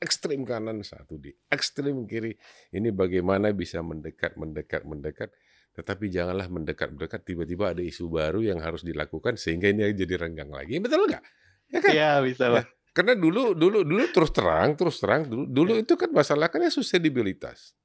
ekstrim 0.00 0.44
kanan, 0.44 0.80
satu 0.80 1.20
di 1.20 1.32
ekstrim 1.48 2.04
kiri. 2.08 2.32
Ini 2.72 2.92
bagaimana 2.92 3.52
bisa 3.52 3.80
mendekat, 3.84 4.36
mendekat, 4.36 4.82
mendekat. 4.84 5.30
Tetapi 5.76 6.08
janganlah 6.08 6.48
mendekat-mendekat, 6.48 7.20
tiba-tiba 7.20 7.76
ada 7.76 7.84
isu 7.84 8.08
baru 8.08 8.40
yang 8.40 8.64
harus 8.64 8.80
dilakukan 8.80 9.36
sehingga 9.36 9.68
ini 9.68 9.92
jadi 9.92 10.16
renggang 10.16 10.48
lagi. 10.48 10.80
Betul 10.80 11.04
nggak? 11.04 11.24
Ya 11.68 11.78
kan? 11.84 11.92
Iya, 11.92 12.12
bisa 12.24 12.48
lah. 12.48 12.64
Karena 12.96 13.12
dulu 13.12 13.52
dulu 13.52 13.84
dulu 13.84 14.04
terus 14.08 14.32
terang, 14.32 14.72
terus 14.72 14.96
terang 14.96 15.28
dulu 15.28 15.44
dulu 15.44 15.76
ya. 15.76 15.84
itu 15.84 15.94
kan 16.00 16.08
masalah 16.08 16.48
kan 16.48 16.64
ya 16.64 16.72
sustainabilitas. 16.72 17.76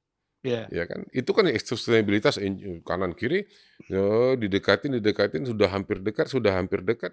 Ya. 0.42 0.66
ya 0.74 0.90
kan 0.90 1.06
itu 1.14 1.30
kan 1.30 1.46
sustainabilitas 1.54 2.34
kanan 2.82 3.14
kiri 3.14 3.46
ya, 3.86 4.34
didekatin 4.34 4.98
didekatin 4.98 5.46
sudah 5.46 5.70
hampir 5.70 6.02
dekat 6.02 6.26
sudah 6.26 6.50
hampir 6.56 6.80
dekat 6.80 7.12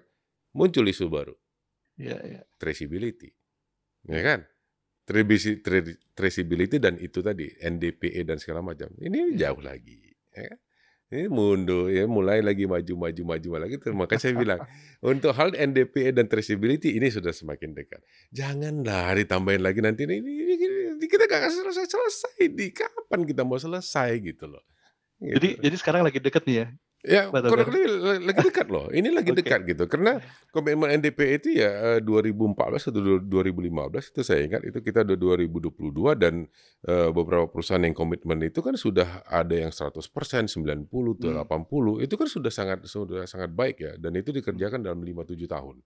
muncul 0.56 0.82
isu 0.88 1.12
baru. 1.12 1.36
Ya, 2.00 2.16
ya. 2.24 2.40
Traceability. 2.56 3.36
Ya 4.08 4.20
kan? 4.24 4.40
Traceability 6.16 6.80
dan 6.80 6.96
itu 6.96 7.20
tadi 7.20 7.52
NDPE 7.60 8.24
dan 8.24 8.40
segala 8.40 8.64
macam. 8.64 8.88
Ini 8.96 9.36
ya. 9.36 9.52
jauh 9.52 9.60
lagi. 9.60 10.16
Ya 10.32 10.56
kan? 10.56 10.58
Ini 11.10 11.26
mundur 11.26 11.90
ya 11.90 12.06
mulai 12.06 12.38
lagi 12.38 12.70
maju 12.70 12.94
maju 12.94 13.22
maju 13.26 13.48
lagi 13.58 13.82
terus 13.82 13.98
makanya 13.98 14.22
saya 14.22 14.34
bilang 14.38 14.62
untuk 15.02 15.34
hal 15.34 15.50
NDPE 15.58 16.14
dan 16.14 16.30
traceability 16.30 16.94
ini 16.94 17.10
sudah 17.10 17.34
semakin 17.34 17.74
dekat. 17.74 17.98
Janganlah 18.30 19.18
ditambahin 19.18 19.58
lagi 19.58 19.82
nanti 19.82 20.06
ini, 20.06 20.22
ini, 20.22 20.54
ini 20.94 21.06
kita 21.10 21.26
gak 21.26 21.50
selesai 21.50 21.90
selesai 21.90 22.46
di 22.54 22.70
kapan 22.70 23.26
kita 23.26 23.42
mau 23.42 23.58
selesai 23.58 24.22
gitu 24.22 24.54
loh. 24.54 24.62
Gitu. 25.18 25.34
Jadi 25.34 25.48
jadi 25.66 25.76
sekarang 25.82 26.06
lagi 26.06 26.22
dekat 26.22 26.46
nih 26.46 26.56
ya 26.62 26.66
Ya, 27.00 27.32
kurang 27.32 27.72
lebih 27.72 27.84
lagi 28.28 28.40
dekat 28.44 28.68
loh. 28.68 28.92
Ini 28.92 29.08
lagi 29.08 29.32
okay. 29.32 29.40
dekat 29.40 29.60
gitu. 29.72 29.88
Karena 29.88 30.20
komitmen 30.52 30.92
NDP 31.00 31.40
itu 31.40 31.48
ya 31.56 31.96
2014 32.04 32.92
atau 32.92 33.00
2015 33.24 34.12
itu 34.12 34.20
saya 34.20 34.44
ingat 34.44 34.60
itu 34.68 34.84
kita 34.84 35.08
udah 35.08 35.16
2022 35.16 35.80
dan 36.20 36.44
uh, 36.84 37.08
beberapa 37.08 37.48
perusahaan 37.48 37.80
yang 37.80 37.96
komitmen 37.96 38.44
itu 38.44 38.60
kan 38.60 38.76
sudah 38.76 39.24
ada 39.24 39.56
yang 39.56 39.72
100%, 39.72 39.96
90, 39.96 40.52
hmm. 40.52 41.40
80. 41.40 42.04
Itu 42.04 42.14
kan 42.20 42.28
sudah 42.28 42.52
sangat 42.52 42.84
sudah 42.84 43.24
sangat 43.24 43.48
baik 43.48 43.80
ya 43.80 43.92
dan 43.96 44.12
itu 44.20 44.28
dikerjakan 44.36 44.84
dalam 44.84 45.00
5 45.00 45.24
7 45.24 45.40
tahun. 45.48 45.80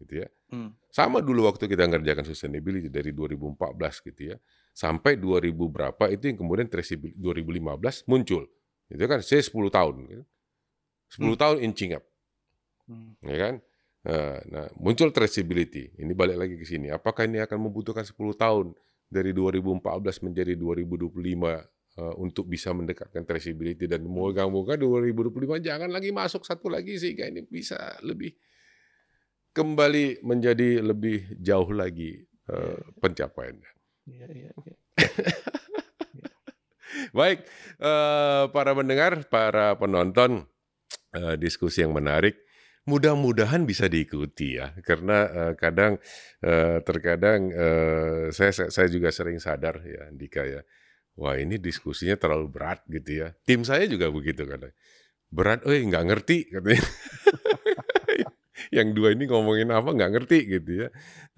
Gitu 0.00 0.24
ya. 0.24 0.28
Hmm. 0.48 0.72
Sama 0.88 1.20
dulu 1.20 1.44
waktu 1.44 1.68
kita 1.68 1.84
ngerjakan 1.92 2.24
sustainability 2.24 2.88
dari 2.88 3.12
2014 3.12 4.00
gitu 4.00 4.32
ya. 4.32 4.36
Sampai 4.72 5.20
2000 5.20 5.52
berapa 5.68 6.08
itu 6.08 6.32
yang 6.32 6.40
kemudian 6.40 6.72
2015 6.72 7.20
muncul. 8.08 8.48
Itu 8.88 9.04
kan 9.04 9.20
saya 9.20 9.44
10 9.44 9.52
tahun 9.68 9.96
gitu 10.08 10.24
10 11.12 11.20
hmm. 11.20 11.36
tahun 11.36 11.56
inching 11.64 11.92
up. 11.96 12.04
Hmm. 12.88 13.16
Ya 13.24 13.36
kan? 13.36 13.54
Nah, 14.04 14.36
nah, 14.52 14.66
muncul 14.76 15.08
traceability. 15.08 15.96
Ini 15.96 16.12
balik 16.12 16.36
lagi 16.36 16.54
ke 16.60 16.66
sini. 16.68 16.92
Apakah 16.92 17.24
ini 17.24 17.40
akan 17.40 17.68
membutuhkan 17.68 18.04
10 18.04 18.36
tahun 18.36 18.76
dari 19.08 19.32
2014 19.32 19.80
menjadi 20.28 20.52
2025 20.60 21.72
uh, 22.00 22.14
untuk 22.20 22.44
bisa 22.50 22.74
mendekatkan 22.74 23.24
traceability 23.24 23.86
dan 23.86 24.02
moga-moga 24.04 24.74
2025 24.74 25.62
jangan 25.62 25.90
lagi 25.90 26.10
masuk 26.10 26.42
satu 26.42 26.66
lagi 26.66 26.98
sehingga 26.98 27.30
ini 27.30 27.46
bisa 27.46 27.78
lebih 28.02 28.34
kembali 29.54 30.26
menjadi 30.26 30.82
lebih 30.82 31.38
jauh 31.38 31.70
lagi 31.70 32.18
uh, 32.50 32.78
pencapaiannya. 32.98 33.70
Ya, 34.10 34.28
ya, 34.28 34.50
ya. 34.52 34.76
Baik, 37.18 37.46
uh, 37.78 38.50
para 38.50 38.74
pendengar, 38.74 39.22
para 39.30 39.78
penonton, 39.78 40.50
uh, 41.14 41.34
diskusi 41.38 41.86
yang 41.86 41.94
menarik. 41.94 42.36
Mudah-mudahan 42.84 43.64
bisa 43.64 43.88
diikuti 43.88 44.60
ya, 44.60 44.76
karena 44.84 45.24
uh, 45.24 45.52
kadang 45.56 45.96
uh, 46.44 46.84
terkadang 46.84 47.48
uh, 47.48 48.28
saya 48.28 48.52
saya 48.68 48.88
juga 48.92 49.08
sering 49.08 49.40
sadar 49.40 49.80
ya, 49.80 50.12
Dika 50.12 50.44
ya, 50.44 50.60
wah 51.16 51.32
ini 51.40 51.56
diskusinya 51.56 52.12
terlalu 52.20 52.52
berat 52.52 52.84
gitu 52.92 53.24
ya. 53.24 53.32
Tim 53.48 53.64
saya 53.64 53.88
juga 53.88 54.12
begitu 54.12 54.44
kadang 54.44 54.76
berat, 55.32 55.64
oh 55.64 55.72
nggak 55.72 56.04
ngerti 56.12 56.52
katanya. 56.52 56.84
yang 58.74 58.90
dua 58.90 59.14
ini 59.14 59.30
ngomongin 59.30 59.70
apa 59.70 59.94
nggak 59.94 60.10
ngerti 60.18 60.38
gitu 60.58 60.70
ya. 60.82 60.88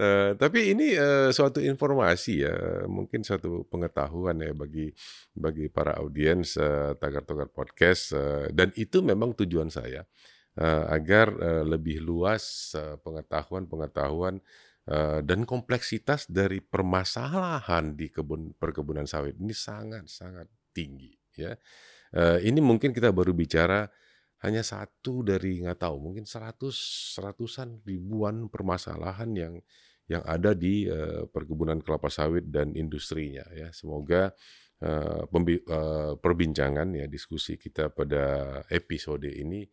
Uh, 0.00 0.32
tapi 0.40 0.72
ini 0.72 0.96
uh, 0.96 1.28
suatu 1.28 1.60
informasi 1.60 2.48
ya, 2.48 2.84
mungkin 2.88 3.20
suatu 3.20 3.68
pengetahuan 3.68 4.40
ya 4.40 4.56
bagi 4.56 4.88
bagi 5.36 5.68
para 5.68 6.00
audiens 6.00 6.56
uh, 6.56 6.96
tagar-tagar 6.96 7.52
podcast 7.52 8.16
uh, 8.16 8.48
dan 8.48 8.72
itu 8.80 9.04
memang 9.04 9.36
tujuan 9.36 9.68
saya 9.68 10.08
uh, 10.56 10.84
agar 10.88 11.28
uh, 11.36 11.64
lebih 11.68 12.00
luas 12.00 12.72
pengetahuan-pengetahuan 13.04 14.40
uh, 14.88 15.20
dan 15.20 15.44
kompleksitas 15.44 16.28
dari 16.32 16.64
permasalahan 16.64 17.92
di 17.92 18.08
kebun 18.08 18.56
perkebunan 18.56 19.04
sawit 19.04 19.36
ini 19.36 19.52
sangat-sangat 19.52 20.48
tinggi 20.72 21.12
ya. 21.36 21.52
Ini 22.16 22.64
mungkin 22.64 22.96
kita 22.96 23.12
baru 23.12 23.36
bicara 23.36 23.84
hanya 24.44 24.60
satu 24.60 25.24
dari 25.24 25.64
nggak 25.64 25.80
tahu 25.80 25.96
mungkin 25.96 26.28
seratus 26.28 26.76
seratusan 27.16 27.80
ribuan 27.88 28.52
permasalahan 28.52 29.30
yang 29.32 29.54
yang 30.06 30.22
ada 30.22 30.54
di 30.54 30.86
uh, 30.86 31.26
perkebunan 31.26 31.82
kelapa 31.82 32.06
sawit 32.06 32.46
dan 32.46 32.76
industrinya 32.78 33.42
ya. 33.50 33.74
Semoga 33.74 34.30
uh, 34.82 35.26
uh, 35.26 36.12
perbincangan 36.20 36.88
ya 36.94 37.06
diskusi 37.10 37.58
kita 37.58 37.90
pada 37.90 38.60
episode 38.70 39.26
ini 39.26 39.66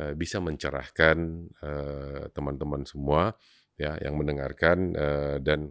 uh, 0.00 0.12
bisa 0.18 0.42
mencerahkan 0.42 1.16
teman-teman 2.34 2.82
uh, 2.82 2.88
semua 2.88 3.22
ya 3.78 3.94
yang 4.00 4.16
mendengarkan 4.18 4.96
uh, 4.96 5.36
dan 5.38 5.70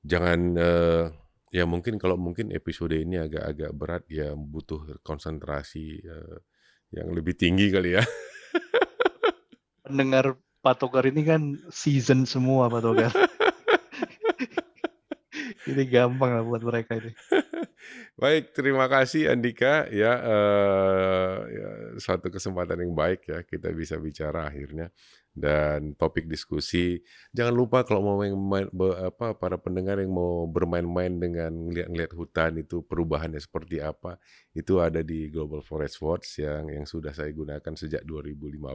jangan 0.00 0.40
uh, 0.56 1.04
ya 1.52 1.68
mungkin 1.68 2.00
kalau 2.00 2.16
mungkin 2.16 2.48
episode 2.54 2.94
ini 2.94 3.18
agak-agak 3.18 3.70
berat 3.74 4.04
ya 4.08 4.32
butuh 4.32 5.02
konsentrasi 5.04 6.00
uh, 6.06 6.38
yang 6.94 7.10
lebih 7.10 7.34
tinggi 7.34 7.74
kali 7.74 7.98
ya. 7.98 8.02
Pendengar 9.84 10.38
Patogar 10.64 11.04
ini 11.04 11.26
kan 11.26 11.60
season 11.68 12.24
semua 12.24 12.72
Patogar. 12.72 13.10
ini 15.68 15.84
gampang 15.90 16.40
lah 16.40 16.44
buat 16.46 16.62
mereka 16.64 16.96
ini. 16.96 17.12
Baik, 18.14 18.54
terima 18.54 18.86
kasih 18.86 19.26
Andika 19.34 19.90
ya, 19.90 20.14
uh, 20.22 21.36
ya 21.50 21.68
suatu 21.98 22.30
kesempatan 22.30 22.78
yang 22.86 22.94
baik 22.94 23.26
ya 23.26 23.42
kita 23.42 23.74
bisa 23.74 23.98
bicara 23.98 24.46
akhirnya 24.46 24.94
dan 25.34 25.98
topik 25.98 26.30
diskusi. 26.30 27.02
Jangan 27.34 27.50
lupa 27.50 27.82
kalau 27.82 28.06
mau 28.06 28.16
main, 28.22 28.70
apa 29.02 29.34
para 29.34 29.58
pendengar 29.58 29.98
yang 29.98 30.14
mau 30.14 30.46
bermain-main 30.46 31.10
dengan 31.10 31.50
ngeliat-ngeliat 31.50 32.12
hutan 32.14 32.62
itu 32.62 32.86
perubahannya 32.86 33.42
seperti 33.42 33.82
apa, 33.82 34.22
itu 34.54 34.78
ada 34.78 35.02
di 35.02 35.26
Global 35.34 35.60
Forest 35.66 35.98
Watch 35.98 36.38
yang 36.38 36.70
yang 36.70 36.86
sudah 36.86 37.10
saya 37.10 37.34
gunakan 37.34 37.74
sejak 37.74 38.06
2015. 38.06 38.70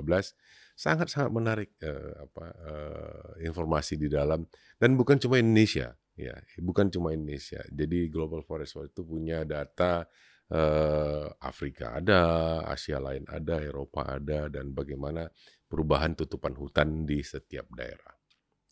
Sangat-sangat 0.76 1.32
menarik 1.32 1.72
uh, 1.80 2.28
apa 2.28 2.46
uh, 2.60 3.32
informasi 3.40 3.96
di 3.96 4.12
dalam 4.12 4.44
dan 4.76 5.00
bukan 5.00 5.16
cuma 5.16 5.40
Indonesia 5.40 5.96
ya, 6.20 6.36
bukan 6.60 6.92
cuma 6.92 7.16
Indonesia. 7.16 7.64
Jadi 7.72 8.12
Global 8.12 8.44
Forest 8.44 8.76
Watch 8.76 8.92
itu 8.92 9.08
punya 9.08 9.48
data 9.48 10.04
uh, 10.52 11.26
Afrika 11.40 11.98
ada, 11.98 12.22
Asia 12.68 13.00
lain 13.00 13.24
ada, 13.32 13.64
Eropa 13.64 14.06
ada 14.06 14.52
dan 14.52 14.76
bagaimana 14.76 15.32
perubahan 15.70 16.18
tutupan 16.18 16.58
hutan 16.58 17.08
di 17.08 17.24
setiap 17.24 17.70
daerah 17.72 18.14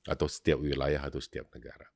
atau 0.08 0.28
setiap 0.28 0.60
wilayah 0.60 1.04
atau 1.04 1.20
setiap 1.20 1.48
negara. 1.54 1.88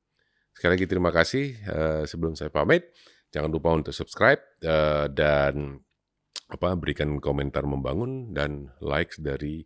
Sekali 0.52 0.76
lagi 0.76 0.86
terima 0.88 1.10
kasih. 1.10 1.44
Uh, 1.64 2.02
sebelum 2.04 2.36
saya 2.36 2.52
pamit, 2.52 2.92
jangan 3.32 3.48
lupa 3.48 3.72
untuk 3.72 3.96
subscribe 3.96 4.40
uh, 4.64 5.08
dan 5.08 5.80
apa 6.52 6.76
berikan 6.76 7.16
komentar 7.16 7.64
membangun 7.64 8.36
dan 8.36 8.68
likes 8.84 9.16
dari 9.16 9.64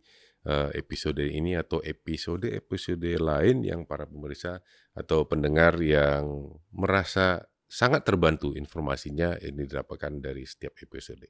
episode 0.71 1.27
ini 1.27 1.59
atau 1.59 1.83
episode-episode 1.83 3.19
lain 3.19 3.67
yang 3.67 3.83
para 3.83 4.07
pemirsa 4.07 4.63
atau 4.95 5.27
pendengar 5.27 5.75
yang 5.83 6.55
merasa 6.71 7.43
sangat 7.67 8.07
terbantu 8.07 8.55
informasinya 8.55 9.35
ini 9.43 9.67
didapatkan 9.67 10.23
dari 10.23 10.47
setiap 10.47 10.79
episode. 10.79 11.27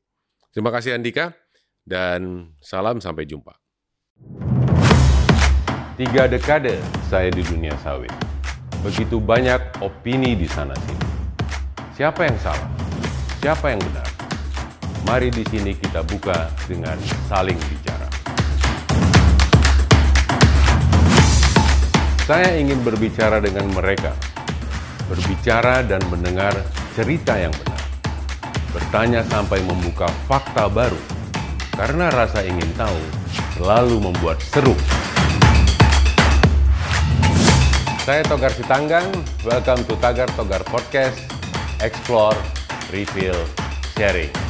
Terima 0.54 0.70
kasih 0.70 0.94
Andika 0.94 1.34
dan 1.82 2.54
salam 2.62 3.02
sampai 3.02 3.26
jumpa. 3.26 3.58
Tiga 5.98 6.30
dekade 6.30 6.78
saya 7.10 7.34
di 7.34 7.42
dunia 7.42 7.74
sawit. 7.82 8.14
Begitu 8.86 9.18
banyak 9.18 9.82
opini 9.82 10.38
di 10.38 10.46
sana 10.46 10.78
sini. 10.78 11.06
Siapa 11.98 12.30
yang 12.30 12.38
salah? 12.38 12.70
Siapa 13.42 13.74
yang 13.74 13.82
benar? 13.82 14.06
Mari 15.10 15.34
di 15.34 15.42
sini 15.50 15.74
kita 15.74 16.06
buka 16.06 16.54
dengan 16.70 17.02
saling 17.26 17.58
bicara. 17.58 17.97
Saya 22.28 22.60
ingin 22.60 22.84
berbicara 22.84 23.40
dengan 23.40 23.72
mereka, 23.72 24.12
berbicara 25.08 25.80
dan 25.80 26.04
mendengar 26.12 26.52
cerita 26.92 27.40
yang 27.40 27.56
benar, 27.56 27.80
bertanya 28.76 29.24
sampai 29.32 29.64
membuka 29.64 30.12
fakta 30.28 30.68
baru, 30.68 31.00
karena 31.72 32.12
rasa 32.12 32.44
ingin 32.44 32.68
tahu 32.76 33.00
selalu 33.56 34.12
membuat 34.12 34.44
seru. 34.44 34.76
Saya 38.04 38.28
Togar 38.28 38.52
Sitanggang, 38.52 39.08
welcome 39.48 39.88
to 39.88 39.96
Tagar 40.04 40.28
Togar 40.36 40.68
Podcast, 40.68 41.24
Explore, 41.80 42.36
Refill, 42.92 43.40
Sharing. 43.96 44.47